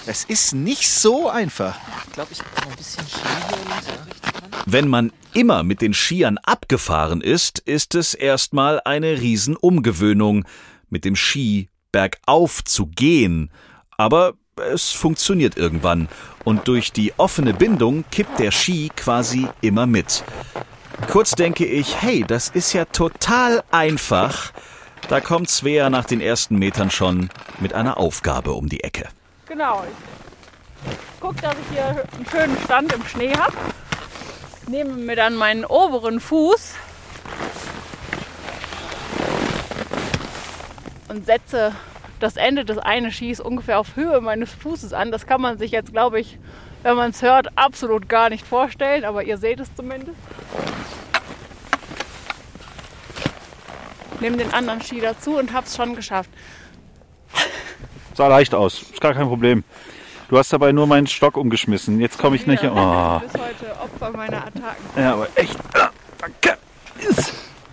es 0.06 0.26
ist 0.26 0.54
nicht 0.54 0.88
so 0.92 1.30
einfach. 1.30 1.80
ich 2.06 2.14
glaube, 2.14 2.32
ich 2.32 2.40
habe 2.42 2.70
ein 2.70 2.78
bisschen 2.78 3.08
Schnee 3.08 3.22
hier 3.50 3.58
links 3.58 3.88
und 3.88 4.08
rechts. 4.08 4.33
Wenn 4.65 4.88
man 4.88 5.12
immer 5.34 5.63
mit 5.63 5.82
den 5.82 5.93
Skiern 5.93 6.38
abgefahren 6.38 7.21
ist, 7.21 7.60
ist 7.60 7.95
es 7.95 8.13
erstmal 8.13 8.80
eine 8.86 9.19
Riesenumgewöhnung, 9.19 10.45
mit 10.89 11.06
dem 11.06 11.15
Ski 11.15 11.69
bergauf 11.91 12.63
zu 12.63 12.88
gehen. 12.88 13.52
Aber 13.97 14.34
es 14.56 14.91
funktioniert 14.91 15.58
irgendwann 15.58 16.08
und 16.43 16.67
durch 16.67 16.91
die 16.91 17.13
offene 17.17 17.54
Bindung 17.54 18.06
kippt 18.12 18.39
der 18.39 18.52
Ski 18.52 18.89
quasi 18.95 19.47
immer 19.62 19.86
mit. 19.86 20.23
Kurz 21.12 21.32
denke 21.32 21.65
ich, 21.65 22.02
hey, 22.02 22.23
das 22.26 22.49
ist 22.49 22.73
ja 22.73 22.86
total 22.86 23.63
einfach. 23.71 24.54
Da 25.10 25.19
kommt 25.19 25.49
Svea 25.49 25.89
nach 25.89 26.06
den 26.06 26.21
ersten 26.21 26.58
Metern 26.58 26.89
schon 26.89 27.30
mit 27.60 27.73
einer 27.73 27.97
Aufgabe 27.97 28.54
um 28.54 28.69
die 28.69 28.84
Ecke. 28.84 29.10
Genau. 29.47 29.84
Ich 30.89 31.19
gucke, 31.19 31.41
dass 31.41 31.54
ich 31.54 31.76
hier 31.76 31.88
einen 31.88 32.26
schönen 32.30 32.58
Stand 32.63 32.93
im 32.93 33.06
Schnee 33.06 33.34
habe. 33.34 33.54
Nehme 34.67 34.93
mir 34.93 35.15
dann 35.15 35.36
meinen 35.36 35.65
oberen 35.65 36.19
Fuß 36.19 36.76
und 41.10 41.26
setze 41.26 41.73
das 42.19 42.38
Ende 42.38 42.63
des 42.63 42.78
einen 42.78 43.12
Skis 43.12 43.39
ungefähr 43.39 43.80
auf 43.80 43.95
Höhe 43.95 44.21
meines 44.21 44.52
Fußes 44.52 44.93
an. 44.93 45.12
Das 45.12 45.28
kann 45.28 45.41
man 45.41 45.58
sich 45.58 45.71
jetzt, 45.71 45.91
glaube 45.91 46.19
ich, 46.19 46.39
wenn 46.82 46.95
man 46.95 47.12
es 47.12 47.21
hört, 47.21 47.58
absolut 47.58 48.08
gar 48.10 48.30
nicht 48.30 48.47
vorstellen, 48.47 49.04
aber 49.06 49.23
ihr 49.23 49.38
seht 49.38 49.60
es 49.60 49.73
zumindest. 49.76 50.17
Nehme 54.21 54.38
den 54.38 54.54
anderen 54.54 54.82
Ski 54.82 55.02
dazu 55.02 55.38
und 55.38 55.52
habe 55.52 55.67
es 55.67 55.76
schon 55.76 55.95
geschafft. 55.95 56.30
Sah 58.15 58.28
leicht 58.28 58.56
aus, 58.56 58.84
ist 58.84 59.02
gar 59.02 59.13
kein 59.13 59.28
Problem. 59.28 59.63
Du 60.30 60.38
hast 60.38 60.52
dabei 60.54 60.72
nur 60.72 60.88
meinen 60.88 61.08
Stock 61.08 61.38
umgeschmissen. 61.38 62.00
Jetzt 62.00 62.18
komme 62.18 62.36
ich 62.36 62.48
nicht. 62.48 62.64
Oh. 62.64 62.68
Du 62.68 63.20
bist 63.22 63.38
heute 63.38 63.80
Opfer 63.80 64.18
meiner 64.18 64.38
Attacken. 64.48 64.84
Ja, 64.98 65.14
aber 65.14 65.28
echt. 65.36 65.58
Ah, 65.74 65.90
danke. 66.20 66.58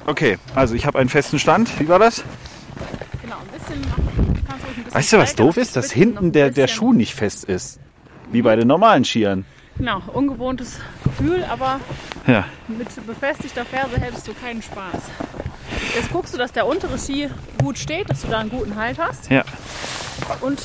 Okay, 0.07 0.39
also 0.55 0.75
ich 0.75 0.87
habe 0.87 0.99
einen 0.99 1.09
festen 1.09 1.39
Stand. 1.39 1.79
Wie 1.79 1.89
war 1.89 1.99
das? 1.99 2.25
Genau, 3.23 3.37
ein 3.37 3.47
bisschen 3.59 3.83
ein 3.83 4.75
bisschen 4.75 4.95
Weißt 4.95 5.13
du, 5.13 5.19
was 5.19 5.37
doof 5.37 5.57
ist? 5.57 5.77
Dass 5.77 5.93
hinten 5.93 6.33
der, 6.33 6.51
der 6.51 6.67
Schuh 6.69 6.93
nicht 6.93 7.15
fest 7.15 7.45
ist. 7.45 7.79
Wie 8.33 8.43
bei 8.43 8.57
den 8.57 8.67
normalen 8.69 9.05
Skiern. 9.05 9.45
Genau, 9.77 10.03
ungewohntes 10.13 10.79
Gefühl, 11.05 11.45
aber 11.49 11.81
Ja. 12.27 12.45
mit 12.69 12.89
befestigter 13.07 13.65
Ferse 13.65 13.99
hättest 14.01 14.29
du 14.29 14.35
keinen 14.35 14.63
Spaß. 14.63 15.01
Jetzt 15.95 16.13
guckst 16.13 16.35
du, 16.35 16.39
dass 16.39 16.53
der 16.53 16.67
untere 16.67 16.99
Ski 16.99 17.29
gut 17.63 17.79
steht, 17.79 18.11
dass 18.11 18.23
du 18.23 18.29
da 18.29 18.39
einen 18.41 18.51
guten 18.51 18.77
Halt 18.77 18.99
hast. 18.99 19.31
Ja. 19.31 19.45
Und 20.41 20.61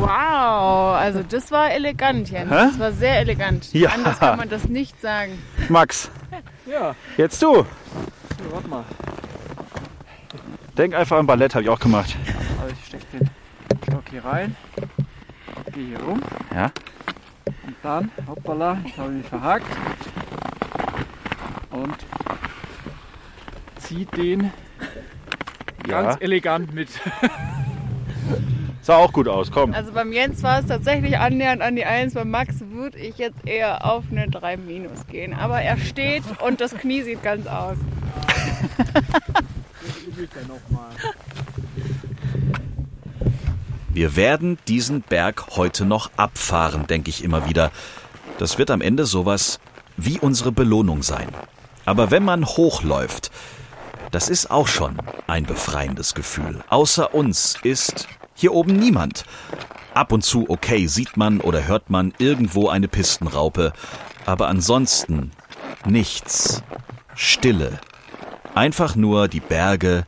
wow, 0.00 0.96
also 0.96 1.22
das 1.22 1.50
war 1.50 1.70
elegant, 1.72 2.30
Jens. 2.30 2.50
Hä? 2.50 2.54
Das 2.54 2.78
war 2.78 2.92
sehr 2.92 3.18
elegant. 3.20 3.72
Ja. 3.72 3.90
Anders 3.90 4.18
kann 4.18 4.36
man 4.38 4.48
das 4.48 4.64
nicht 4.68 5.00
sagen. 5.00 5.42
Max, 5.68 6.10
Ja, 6.66 6.94
jetzt 7.16 7.42
du. 7.42 7.54
so, 7.54 7.66
warte 8.52 8.68
mal. 8.68 8.84
Denk 10.76 10.94
einfach 10.94 11.18
an 11.18 11.26
Ballett, 11.26 11.54
habe 11.54 11.64
ich 11.64 11.68
auch 11.70 11.80
gemacht. 11.80 12.16
Also 12.60 12.74
ich 12.78 12.86
stecke 12.86 13.04
den 13.18 13.30
Stock 13.88 14.04
hier 14.10 14.24
rein, 14.24 14.54
gehe 15.72 15.86
hier 15.88 16.00
rum 16.02 16.20
Ja. 16.54 16.70
und 17.66 17.76
dann, 17.82 18.10
hoppala, 18.28 18.78
jetzt 18.84 18.96
habe 18.98 19.10
ich 19.10 19.16
mich 19.18 19.26
verhakt 19.26 19.66
und 21.70 21.94
zieht 23.80 24.16
den 24.16 24.52
ganz 25.86 26.14
Ja. 26.14 26.20
elegant 26.20 26.72
mit. 26.74 26.88
Sah 28.88 28.96
auch 28.96 29.12
gut 29.12 29.28
aus, 29.28 29.50
komm. 29.50 29.74
Also 29.74 29.92
beim 29.92 30.14
Jens 30.14 30.42
war 30.42 30.60
es 30.60 30.66
tatsächlich 30.66 31.18
annähernd 31.18 31.60
an 31.60 31.76
die 31.76 31.84
1, 31.84 32.14
beim 32.14 32.30
Max 32.30 32.54
würde 32.70 32.96
ich 32.96 33.18
jetzt 33.18 33.36
eher 33.44 33.84
auf 33.84 34.04
eine 34.10 34.30
3 34.30 34.56
minus 34.56 35.06
gehen. 35.08 35.34
Aber 35.34 35.60
er 35.60 35.76
steht 35.76 36.22
und 36.40 36.62
das 36.62 36.74
Knie 36.74 37.02
sieht 37.02 37.22
ganz 37.22 37.46
aus. 37.46 37.76
Wir 43.90 44.16
werden 44.16 44.56
diesen 44.66 45.02
Berg 45.02 45.48
heute 45.50 45.84
noch 45.84 46.10
abfahren, 46.16 46.86
denke 46.86 47.10
ich 47.10 47.22
immer 47.22 47.46
wieder. 47.46 47.70
Das 48.38 48.56
wird 48.56 48.70
am 48.70 48.80
Ende 48.80 49.04
sowas 49.04 49.60
wie 49.98 50.18
unsere 50.18 50.50
Belohnung 50.50 51.02
sein. 51.02 51.28
Aber 51.84 52.10
wenn 52.10 52.24
man 52.24 52.46
hochläuft, 52.46 53.30
das 54.12 54.30
ist 54.30 54.50
auch 54.50 54.66
schon 54.66 54.96
ein 55.26 55.44
befreiendes 55.44 56.14
Gefühl. 56.14 56.64
Außer 56.70 57.12
uns 57.12 57.58
ist 57.62 58.08
hier 58.38 58.54
oben 58.54 58.76
niemand. 58.76 59.24
Ab 59.94 60.12
und 60.12 60.22
zu, 60.22 60.48
okay, 60.48 60.86
sieht 60.86 61.16
man 61.16 61.40
oder 61.40 61.66
hört 61.66 61.90
man 61.90 62.14
irgendwo 62.18 62.68
eine 62.68 62.86
Pistenraupe, 62.86 63.72
aber 64.26 64.46
ansonsten 64.46 65.32
nichts. 65.84 66.62
Stille. 67.16 67.80
Einfach 68.54 68.94
nur 68.94 69.26
die 69.26 69.40
Berge, 69.40 70.06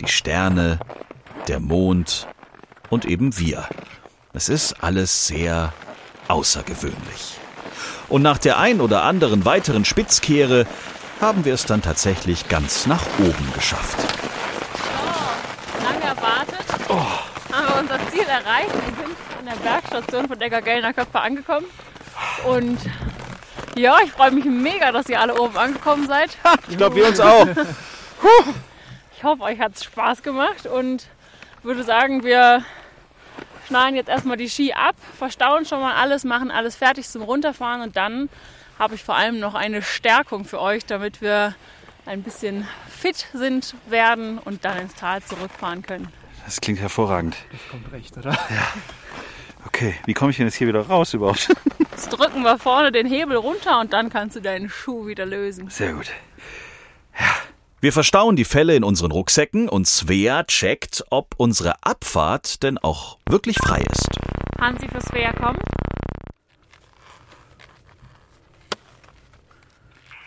die 0.00 0.08
Sterne, 0.08 0.78
der 1.48 1.58
Mond 1.58 2.28
und 2.90 3.06
eben 3.06 3.38
wir. 3.38 3.66
Es 4.34 4.50
ist 4.50 4.82
alles 4.84 5.26
sehr 5.26 5.72
außergewöhnlich. 6.28 7.38
Und 8.10 8.20
nach 8.20 8.36
der 8.36 8.58
ein 8.58 8.82
oder 8.82 9.04
anderen 9.04 9.46
weiteren 9.46 9.86
Spitzkehre 9.86 10.66
haben 11.20 11.46
wir 11.46 11.54
es 11.54 11.64
dann 11.64 11.80
tatsächlich 11.80 12.48
ganz 12.50 12.86
nach 12.86 13.06
oben 13.18 13.52
geschafft. 13.54 13.96
Oh, 15.00 15.82
lange 15.82 16.04
erwartet. 16.04 16.64
Haben 17.54 17.68
wir 17.68 17.80
unser 17.80 17.98
Ziel 18.14 18.28
erreicht. 18.28 18.72
Wir 18.72 19.06
sind 19.06 19.16
an 19.40 19.46
der 19.46 19.56
Bergstation 19.56 20.28
von 20.28 20.38
Decker 20.38 20.62
Gellner 20.62 20.92
Köpfe 20.92 21.20
angekommen. 21.20 21.66
Und 22.46 22.78
ja, 23.76 23.96
ich 24.04 24.12
freue 24.12 24.30
mich 24.30 24.44
mega, 24.44 24.92
dass 24.92 25.08
ihr 25.08 25.20
alle 25.20 25.40
oben 25.40 25.56
angekommen 25.56 26.06
seid. 26.06 26.36
Ich 26.68 26.76
glaube, 26.76 26.94
wir 26.94 27.08
uns 27.08 27.18
auch. 27.18 27.46
Ich 29.16 29.24
hoffe, 29.24 29.42
euch 29.42 29.58
hat 29.58 29.74
es 29.74 29.84
Spaß 29.84 30.22
gemacht 30.22 30.66
und 30.66 31.08
würde 31.64 31.82
sagen, 31.82 32.22
wir 32.22 32.64
schneiden 33.66 33.96
jetzt 33.96 34.08
erstmal 34.08 34.36
die 34.36 34.48
Ski 34.48 34.74
ab, 34.74 34.94
verstauen 35.18 35.64
schon 35.64 35.80
mal 35.80 35.94
alles, 35.94 36.24
machen 36.24 36.50
alles 36.50 36.76
fertig 36.76 37.08
zum 37.08 37.22
Runterfahren 37.22 37.82
und 37.82 37.96
dann 37.96 38.28
habe 38.78 38.94
ich 38.94 39.02
vor 39.02 39.16
allem 39.16 39.40
noch 39.40 39.54
eine 39.54 39.82
Stärkung 39.82 40.44
für 40.44 40.60
euch, 40.60 40.86
damit 40.86 41.20
wir 41.20 41.54
ein 42.06 42.22
bisschen 42.22 42.68
fit 42.88 43.26
sind 43.32 43.74
werden 43.86 44.38
und 44.38 44.64
dann 44.64 44.78
ins 44.78 44.94
Tal 44.94 45.22
zurückfahren 45.22 45.82
können. 45.82 46.12
Das 46.44 46.60
klingt 46.60 46.80
hervorragend. 46.80 47.36
Das 47.50 47.60
kommt 47.70 47.92
recht, 47.92 48.16
oder? 48.16 48.36
Okay, 49.66 49.94
wie 50.04 50.12
komme 50.14 50.30
ich 50.30 50.36
denn 50.36 50.46
jetzt 50.46 50.56
hier 50.56 50.68
wieder 50.68 50.86
raus 50.86 51.14
überhaupt? 51.14 51.48
Jetzt 51.90 52.10
drücken 52.10 52.42
wir 52.42 52.58
vorne 52.58 52.92
den 52.92 53.06
Hebel 53.06 53.36
runter 53.36 53.80
und 53.80 53.92
dann 53.92 54.10
kannst 54.10 54.36
du 54.36 54.40
deinen 54.40 54.68
Schuh 54.68 55.06
wieder 55.06 55.24
lösen. 55.24 55.70
Sehr 55.70 55.92
gut. 55.92 56.10
Ja. 57.18 57.34
Wir 57.80 57.92
verstauen 57.92 58.34
die 58.34 58.44
Fälle 58.44 58.74
in 58.74 58.82
unseren 58.82 59.12
Rucksäcken 59.12 59.68
und 59.68 59.86
Svea 59.86 60.42
checkt, 60.44 61.04
ob 61.10 61.34
unsere 61.36 61.74
Abfahrt 61.82 62.62
denn 62.62 62.78
auch 62.78 63.18
wirklich 63.28 63.58
frei 63.58 63.82
ist. 63.92 64.08
Hansi 64.60 64.88
für 64.88 65.00
Svea 65.00 65.32
kommen. 65.32 65.58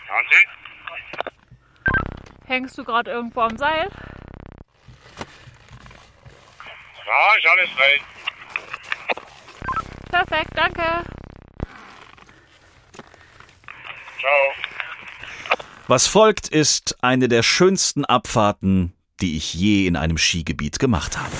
Hansi? 0.07 0.47
Hängst 2.45 2.77
du 2.77 2.83
gerade 2.83 3.11
irgendwo 3.11 3.41
am 3.41 3.57
Seil? 3.57 3.89
Ja, 7.07 7.26
ist 7.37 7.47
alles 7.47 7.69
frei. 7.71 8.01
Perfekt, 10.11 10.51
danke. 10.55 11.03
Ciao. 14.19 15.57
Was 15.87 16.07
folgt, 16.07 16.47
ist 16.47 16.97
eine 17.01 17.27
der 17.27 17.43
schönsten 17.43 18.03
Abfahrten, 18.03 18.93
die 19.21 19.37
ich 19.37 19.53
je 19.53 19.87
in 19.87 19.95
einem 19.95 20.17
Skigebiet 20.17 20.79
gemacht 20.79 21.17
habe. 21.17 21.31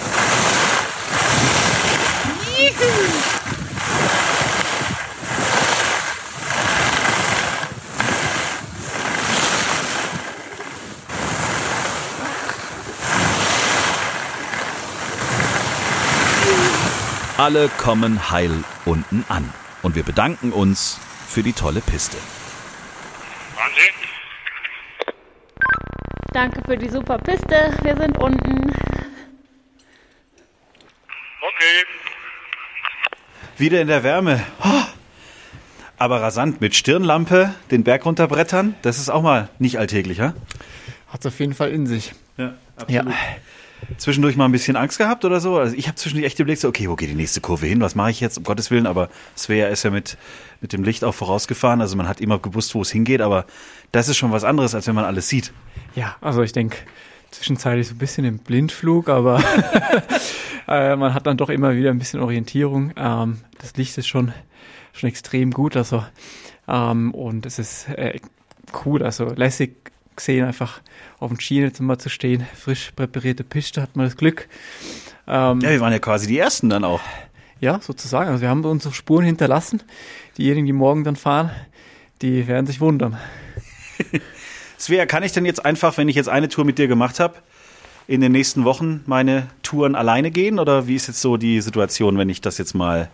Alle 17.37 17.69
kommen 17.69 18.31
heil 18.31 18.63
unten 18.85 19.23
an 19.29 19.53
und 19.83 19.95
wir 19.95 20.01
bedanken 20.01 20.51
uns 20.51 20.99
für 21.27 21.43
die 21.43 21.53
tolle 21.53 21.81
Piste. 21.81 22.17
Hansi? 23.55 23.91
Danke 26.33 26.61
für 26.65 26.75
die 26.75 26.89
super 26.89 27.19
Piste. 27.19 27.77
Wir 27.83 27.95
sind 27.95 28.17
unten. 28.17 28.71
Okay. 31.41 31.85
Wieder 33.59 33.81
in 33.81 33.87
der 33.87 34.01
Wärme. 34.01 34.43
Oh. 34.63 34.83
Aber 35.99 36.23
rasant 36.23 36.59
mit 36.59 36.75
Stirnlampe 36.75 37.53
den 37.69 37.83
Berg 37.83 38.03
runterbrettern, 38.07 38.73
das 38.81 38.97
ist 38.97 39.09
auch 39.09 39.21
mal 39.21 39.49
nicht 39.59 39.77
alltäglich, 39.77 40.21
ha? 40.21 40.33
Hat 41.09 41.19
es 41.19 41.27
auf 41.27 41.39
jeden 41.39 41.53
Fall 41.53 41.69
in 41.69 41.85
sich. 41.85 42.13
Ja, 42.37 42.55
absolut. 42.77 43.13
Zwischendurch 43.97 44.35
mal 44.35 44.45
ein 44.45 44.51
bisschen 44.51 44.75
Angst 44.75 44.97
gehabt 44.97 45.23
oder 45.23 45.39
so? 45.39 45.57
Also 45.57 45.75
ich 45.75 45.87
habe 45.87 45.95
zwischendurch 45.95 46.27
echt 46.27 46.39
überlegt, 46.39 46.61
so, 46.61 46.67
okay, 46.67 46.89
wo 46.89 46.95
geht 46.95 47.09
die 47.09 47.15
nächste 47.15 47.39
Kurve 47.39 47.65
hin? 47.65 47.79
Was 47.79 47.95
mache 47.95 48.11
ich 48.11 48.19
jetzt, 48.19 48.37
um 48.37 48.43
Gottes 48.43 48.69
Willen? 48.69 48.85
Aber 48.85 49.09
Svea 49.37 49.67
ist 49.67 49.83
ja 49.83 49.91
mit, 49.91 50.17
mit 50.59 50.73
dem 50.73 50.83
Licht 50.83 51.03
auch 51.03 51.13
vorausgefahren, 51.13 51.79
also 51.79 51.95
man 51.95 52.07
hat 52.07 52.19
immer 52.19 52.37
gewusst, 52.39 52.75
wo 52.75 52.81
es 52.81 52.91
hingeht, 52.91 53.21
aber 53.21 53.45
das 53.91 54.09
ist 54.09 54.17
schon 54.17 54.31
was 54.31 54.43
anderes, 54.43 54.75
als 54.75 54.87
wenn 54.87 54.95
man 54.95 55.05
alles 55.05 55.29
sieht. 55.29 55.53
Ja, 55.95 56.17
also 56.19 56.43
ich 56.43 56.51
denke, 56.51 56.77
zwischenzeitlich 57.31 57.87
so 57.87 57.95
ein 57.95 57.97
bisschen 57.97 58.25
im 58.25 58.39
Blindflug, 58.39 59.09
aber 59.09 59.41
äh, 60.67 60.95
man 60.95 61.13
hat 61.13 61.25
dann 61.25 61.37
doch 61.37 61.49
immer 61.49 61.75
wieder 61.75 61.89
ein 61.89 61.99
bisschen 61.99 62.19
Orientierung. 62.19 62.91
Ähm, 62.97 63.39
das 63.59 63.75
Licht 63.77 63.97
ist 63.97 64.07
schon, 64.07 64.33
schon 64.93 65.09
extrem 65.09 65.51
gut, 65.51 65.77
also 65.77 66.03
ähm, 66.67 67.13
und 67.13 67.45
es 67.45 67.59
ist 67.59 67.87
äh, 67.89 68.19
cool, 68.85 69.03
also 69.03 69.25
lässig 69.25 69.91
gesehen, 70.17 70.45
einfach 70.45 70.81
auf 71.19 71.29
dem 71.29 71.39
Ski 71.39 71.61
jetzt 71.61 71.79
immer 71.79 71.97
zu 71.97 72.09
stehen, 72.09 72.45
frisch 72.55 72.91
präparierte 72.95 73.43
Piste, 73.43 73.81
hat 73.81 73.95
man 73.95 74.05
das 74.05 74.17
Glück. 74.17 74.47
Ähm, 75.27 75.61
Ja, 75.61 75.69
wir 75.69 75.79
waren 75.79 75.93
ja 75.93 75.99
quasi 75.99 76.27
die 76.27 76.37
Ersten 76.37 76.69
dann 76.69 76.83
auch. 76.83 77.01
ja, 77.61 77.79
sozusagen. 77.81 78.29
Also 78.29 78.41
wir 78.41 78.49
haben 78.49 78.63
unsere 78.65 78.93
Spuren 78.93 79.25
hinterlassen. 79.25 79.81
Diejenigen, 80.37 80.67
die 80.67 80.73
morgen 80.73 81.03
dann 81.03 81.15
fahren, 81.15 81.49
die 82.21 82.47
werden 82.47 82.65
sich 82.67 82.79
wundern. 82.81 83.17
Svea, 84.79 85.05
kann 85.05 85.23
ich 85.23 85.31
denn 85.31 85.45
jetzt 85.45 85.65
einfach, 85.65 85.97
wenn 85.97 86.07
ich 86.09 86.15
jetzt 86.15 86.29
eine 86.29 86.49
Tour 86.49 86.65
mit 86.65 86.77
dir 86.77 86.87
gemacht 86.87 87.19
habe, 87.19 87.35
in 88.07 88.21
den 88.21 88.31
nächsten 88.31 88.63
Wochen 88.63 89.03
meine 89.05 89.47
Touren 89.63 89.95
alleine 89.95 90.31
gehen? 90.31 90.59
Oder 90.59 90.87
wie 90.87 90.95
ist 90.95 91.07
jetzt 91.07 91.21
so 91.21 91.37
die 91.37 91.61
Situation, 91.61 92.17
wenn 92.17 92.29
ich 92.29 92.41
das 92.41 92.57
jetzt 92.57 92.73
mal 92.75 93.09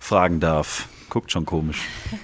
fragen 0.00 0.40
darf? 0.40 0.88
Guckt 1.08 1.30
schon 1.32 1.46
komisch. 1.46 1.80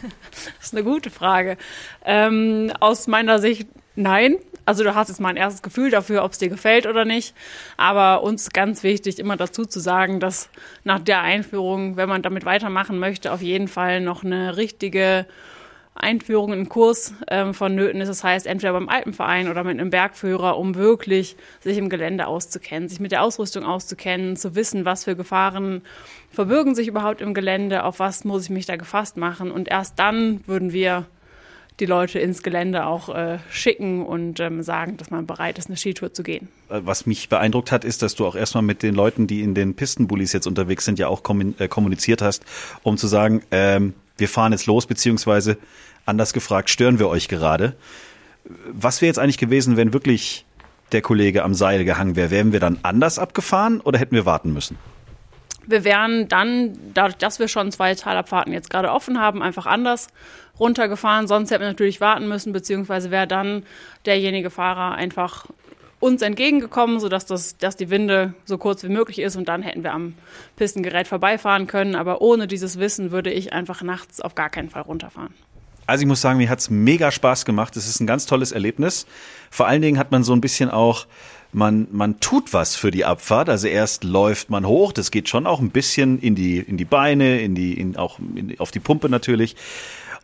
Das 0.57 0.67
ist 0.69 0.75
eine 0.75 0.85
gute 0.85 1.11
Frage. 1.11 1.59
Ähm, 2.05 2.73
aus 2.81 3.07
meiner 3.09 3.41
Sicht 3.41 3.67
nein. 3.97 4.37
Also 4.67 4.85
du 4.85 4.95
hast 4.95 5.09
jetzt 5.09 5.21
mal 5.21 5.31
ein 5.31 5.37
erstes 5.37 5.63
Gefühl 5.63 5.91
dafür, 5.91 6.23
ob 6.23 6.33
es 6.33 6.39
dir 6.39 6.49
gefällt 6.49 6.87
oder 6.87 7.05
nicht. 7.05 7.35
Aber 7.77 8.23
uns 8.23 8.51
ganz 8.51 8.83
wichtig, 8.83 9.19
immer 9.19 9.37
dazu 9.37 9.65
zu 9.65 9.81
sagen, 9.81 10.21
dass 10.21 10.49
nach 10.85 11.01
der 11.01 11.23
Einführung, 11.23 11.97
wenn 11.97 12.09
man 12.09 12.23
damit 12.23 12.45
weitermachen 12.45 12.99
möchte, 12.99 13.33
auf 13.33 13.43
jeden 13.43 13.69
Fall 13.69 14.01
noch 14.01 14.23
eine 14.23 14.57
richtige 14.57 15.27
Einführung 15.95 16.53
in 16.53 16.69
Kurs 16.69 17.15
ähm, 17.29 17.53
vonnöten 17.53 18.01
ist. 18.01 18.09
Das 18.09 18.25
heißt, 18.25 18.47
entweder 18.47 18.73
beim 18.73 18.89
Alpenverein 18.89 19.49
oder 19.49 19.65
mit 19.65 19.79
einem 19.79 19.91
Bergführer, 19.91 20.57
um 20.57 20.75
wirklich 20.75 21.37
sich 21.61 21.77
im 21.77 21.89
Gelände 21.89 22.27
auszukennen, 22.27 22.89
sich 22.89 23.01
mit 23.01 23.13
der 23.13 23.23
Ausrüstung 23.23 23.65
auszukennen, 23.65 24.37
zu 24.37 24.55
wissen, 24.55 24.85
was 24.85 25.05
für 25.05 25.17
Gefahren 25.17 25.83
verbirgen 26.31 26.75
sich 26.75 26.89
überhaupt 26.89 27.21
im 27.21 27.35
Gelände, 27.35 27.85
auf 27.85 27.99
was 27.99 28.25
muss 28.25 28.45
ich 28.45 28.51
mich 28.51 28.67
da 28.67 28.77
gefasst 28.77 29.17
machen. 29.17 29.51
Und 29.51 29.69
erst 29.69 29.99
dann 29.99 30.47
würden 30.47 30.73
wir 30.73 31.07
die 31.79 31.87
Leute 31.87 32.19
ins 32.19 32.43
Gelände 32.43 32.87
auch 32.87 33.09
äh, 33.09 33.39
schicken 33.51 34.05
und 34.05 34.41
ähm, 34.41 34.63
sagen, 34.63 34.97
dass 34.97 35.11
man 35.11 35.27
bereit 35.27 35.59
ist, 35.59 35.69
eine 35.69 35.77
Skitour 35.77 36.13
zu 36.13 36.23
gehen. 36.23 36.49
Was 36.69 37.07
mich 37.07 37.29
beeindruckt 37.29 37.73
hat, 37.73 37.85
ist, 37.85 38.03
dass 38.03 38.15
du 38.15 38.27
auch 38.27 38.35
erstmal 38.35 38.63
mit 38.63 38.83
den 38.83 38.95
Leuten, 38.95 39.27
die 39.27 39.41
in 39.41 39.55
den 39.55 39.75
Pistenbullis 39.75 40.33
jetzt 40.33 40.47
unterwegs 40.47 40.85
sind, 40.85 40.99
ja 40.99 41.09
auch 41.09 41.23
äh, 41.59 41.69
kommuniziert 41.69 42.23
hast, 42.23 42.45
um 42.83 42.97
zu 42.97 43.07
sagen, 43.07 43.43
ähm, 43.51 43.95
wir 44.19 44.29
fahren 44.29 44.53
jetzt 44.53 44.67
los, 44.67 44.87
beziehungsweise 44.87 45.57
anders 46.07 46.33
gefragt, 46.33 46.71
stören 46.71 46.99
wir 46.99 47.09
euch 47.09 47.29
gerade? 47.29 47.75
Was 48.73 49.01
wäre 49.01 49.09
jetzt 49.09 49.19
eigentlich 49.19 49.39
gewesen, 49.39 49.77
wenn 49.77 49.93
wirklich 49.93 50.45
der 50.93 51.03
Kollege 51.03 51.45
am 51.45 51.55
Seil 51.55 51.85
gehangen 51.85 52.17
wäre? 52.17 52.31
Wären 52.31 52.53
wir 52.53 52.61
dann 52.61 52.79
anders 52.83 53.19
abgefahren 53.19 53.81
oder 53.81 53.99
hätten 53.99 54.15
wir 54.15 54.27
warten 54.27 54.53
müssen? 54.53 54.77
Wir 55.67 55.85
wären 55.85 56.27
dann, 56.29 56.77
dadurch, 56.95 57.19
dass 57.19 57.39
wir 57.39 57.47
schon 57.47 57.71
zwei 57.71 57.95
Talabfahrten 57.95 58.53
jetzt 58.53 58.71
gerade 58.71 58.91
offen 58.91 59.21
haben, 59.21 59.43
einfach 59.43 59.67
anders 59.67 60.09
runtergefahren. 60.59 61.27
Sonst 61.27 61.51
hätten 61.51 61.63
wir 61.63 61.69
natürlich 61.69 62.01
warten 62.01 62.29
müssen, 62.29 62.53
beziehungsweise 62.53 63.11
wäre 63.11 63.27
dann 63.27 63.65
derjenige 64.07 64.51
Fahrer 64.51 64.95
einfach 64.95 65.47
uns 66.01 66.23
entgegengekommen, 66.23 66.99
sodass 66.99 67.27
das, 67.27 67.59
dass 67.59 67.77
die 67.77 67.91
Winde 67.91 68.35
so 68.47 68.57
kurz 68.57 68.83
wie 68.83 68.89
möglich 68.89 69.19
ist 69.19 69.37
und 69.37 69.49
dann 69.49 69.63
hätten 69.63 69.85
wir 69.85 69.93
am 69.93 70.15
Pistengerät 70.57 71.07
vorbeifahren 71.07 71.67
können. 71.67 71.95
Aber 71.95 72.23
ohne 72.23 72.47
dieses 72.47 72.79
Wissen 72.79 73.11
würde 73.11 73.31
ich 73.31 73.53
einfach 73.53 73.83
nachts 73.83 74.21
auf 74.21 74.35
gar 74.35 74.49
keinen 74.49 74.71
Fall 74.71 74.83
runterfahren. 74.83 75.35
Also 75.87 76.03
ich 76.03 76.09
muss 76.09 76.21
sagen, 76.21 76.39
mir 76.39 76.49
hat's 76.49 76.71
mega 76.71 77.11
Spaß 77.11 77.45
gemacht. 77.45 77.77
Es 77.77 77.89
ist 77.89 78.01
ein 78.01 78.07
ganz 78.07 78.25
tolles 78.25 78.53
Erlebnis. 78.53 79.07
Vor 79.51 79.67
allen 79.67 79.83
Dingen 79.83 79.99
hat 79.99 80.11
man 80.11 80.23
so 80.23 80.33
ein 80.33 80.41
bisschen 80.41 80.71
auch 80.71 81.07
man, 81.53 81.89
man 81.91 82.21
tut 82.21 82.53
was 82.53 82.77
für 82.77 82.91
die 82.91 83.05
Abfahrt. 83.05 83.49
Also 83.49 83.67
erst 83.67 84.05
läuft 84.05 84.51
man 84.51 84.67
hoch, 84.67 84.93
das 84.93 85.11
geht 85.11 85.29
schon 85.29 85.47
auch 85.47 85.61
ein 85.61 85.71
bisschen 85.71 86.19
in 86.21 86.35
die, 86.35 86.59
in 86.59 86.77
die 86.77 86.85
Beine, 86.85 87.41
in 87.41 87.55
die, 87.55 87.75
in, 87.75 87.97
auch 87.97 88.19
in, 88.19 88.59
auf 88.59 88.71
die 88.71 88.81
Pumpe 88.81 89.09
natürlich. 89.09 89.57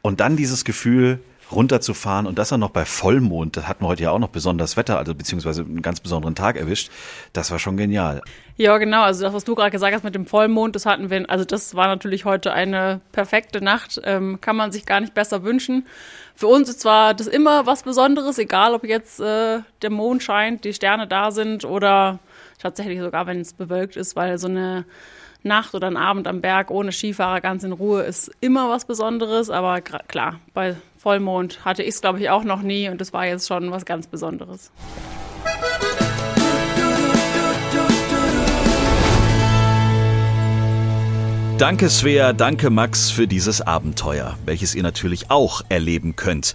Und 0.06 0.20
dann 0.20 0.36
dieses 0.36 0.64
Gefühl, 0.64 1.18
runterzufahren 1.50 2.28
und 2.28 2.38
das 2.38 2.50
dann 2.50 2.60
noch 2.60 2.70
bei 2.70 2.84
Vollmond, 2.84 3.56
das 3.56 3.66
hatten 3.66 3.82
wir 3.82 3.88
heute 3.88 4.04
ja 4.04 4.12
auch 4.12 4.20
noch 4.20 4.28
besonders 4.28 4.76
Wetter, 4.76 4.98
also 4.98 5.16
beziehungsweise 5.16 5.62
einen 5.62 5.82
ganz 5.82 5.98
besonderen 5.98 6.36
Tag 6.36 6.56
erwischt. 6.56 6.92
Das 7.32 7.50
war 7.50 7.58
schon 7.58 7.76
genial. 7.76 8.22
Ja, 8.56 8.78
genau. 8.78 9.02
Also 9.02 9.24
das, 9.24 9.34
was 9.34 9.42
du 9.42 9.56
gerade 9.56 9.72
gesagt 9.72 9.96
hast 9.96 10.04
mit 10.04 10.14
dem 10.14 10.24
Vollmond, 10.24 10.76
das 10.76 10.86
hatten 10.86 11.10
wir, 11.10 11.28
also 11.28 11.44
das 11.44 11.74
war 11.74 11.88
natürlich 11.88 12.24
heute 12.24 12.52
eine 12.52 13.00
perfekte 13.10 13.60
Nacht. 13.60 14.00
Ähm, 14.04 14.40
kann 14.40 14.54
man 14.54 14.70
sich 14.70 14.86
gar 14.86 15.00
nicht 15.00 15.12
besser 15.12 15.42
wünschen. 15.42 15.88
Für 16.36 16.46
uns 16.46 16.68
ist 16.68 16.82
zwar 16.82 17.12
das 17.12 17.26
immer 17.26 17.66
was 17.66 17.82
Besonderes, 17.82 18.38
egal 18.38 18.74
ob 18.74 18.84
jetzt 18.84 19.18
äh, 19.18 19.58
der 19.82 19.90
Mond 19.90 20.22
scheint, 20.22 20.64
die 20.64 20.72
Sterne 20.72 21.08
da 21.08 21.32
sind 21.32 21.64
oder 21.64 22.20
tatsächlich 22.60 23.00
sogar, 23.00 23.26
wenn 23.26 23.40
es 23.40 23.54
bewölkt 23.54 23.96
ist, 23.96 24.14
weil 24.14 24.38
so 24.38 24.46
eine 24.46 24.84
Nacht 25.46 25.74
oder 25.74 25.86
ein 25.86 25.96
Abend 25.96 26.26
am 26.26 26.40
Berg 26.40 26.70
ohne 26.70 26.92
Skifahrer 26.92 27.40
ganz 27.40 27.64
in 27.64 27.72
Ruhe 27.72 28.02
ist 28.02 28.30
immer 28.40 28.68
was 28.68 28.84
Besonderes. 28.84 29.48
Aber 29.48 29.80
klar, 29.80 30.40
bei 30.52 30.76
Vollmond 30.98 31.64
hatte 31.64 31.82
ich 31.82 31.94
es, 31.94 32.00
glaube 32.00 32.20
ich, 32.20 32.30
auch 32.30 32.44
noch 32.44 32.62
nie 32.62 32.88
und 32.88 33.00
das 33.00 33.12
war 33.12 33.26
jetzt 33.26 33.48
schon 33.48 33.70
was 33.70 33.84
ganz 33.84 34.06
Besonderes. 34.06 34.70
Danke 41.58 41.88
Svea, 41.88 42.34
danke 42.34 42.68
Max 42.68 43.10
für 43.10 43.26
dieses 43.26 43.62
Abenteuer, 43.62 44.36
welches 44.44 44.74
ihr 44.74 44.82
natürlich 44.82 45.30
auch 45.30 45.62
erleben 45.70 46.14
könnt. 46.14 46.54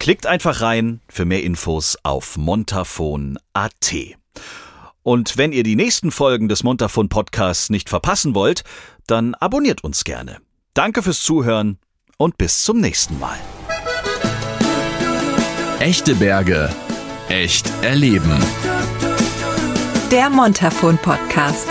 Klickt 0.00 0.26
einfach 0.26 0.60
rein 0.60 1.00
für 1.08 1.24
mehr 1.24 1.44
Infos 1.44 1.96
auf 2.02 2.36
montafon.at. 2.36 3.94
Und 5.02 5.38
wenn 5.38 5.52
ihr 5.52 5.62
die 5.62 5.76
nächsten 5.76 6.10
Folgen 6.10 6.48
des 6.48 6.62
Montafon 6.62 7.08
Podcasts 7.08 7.70
nicht 7.70 7.88
verpassen 7.88 8.34
wollt, 8.34 8.64
dann 9.06 9.34
abonniert 9.34 9.82
uns 9.82 10.04
gerne. 10.04 10.38
Danke 10.74 11.02
fürs 11.02 11.22
Zuhören 11.22 11.78
und 12.16 12.38
bis 12.38 12.62
zum 12.62 12.80
nächsten 12.80 13.18
Mal. 13.18 13.38
Echte 15.80 16.14
Berge, 16.14 16.70
echt 17.28 17.70
erleben. 17.82 18.38
Der 20.10 20.28
Montafon 20.28 20.98
Podcast. 20.98 21.66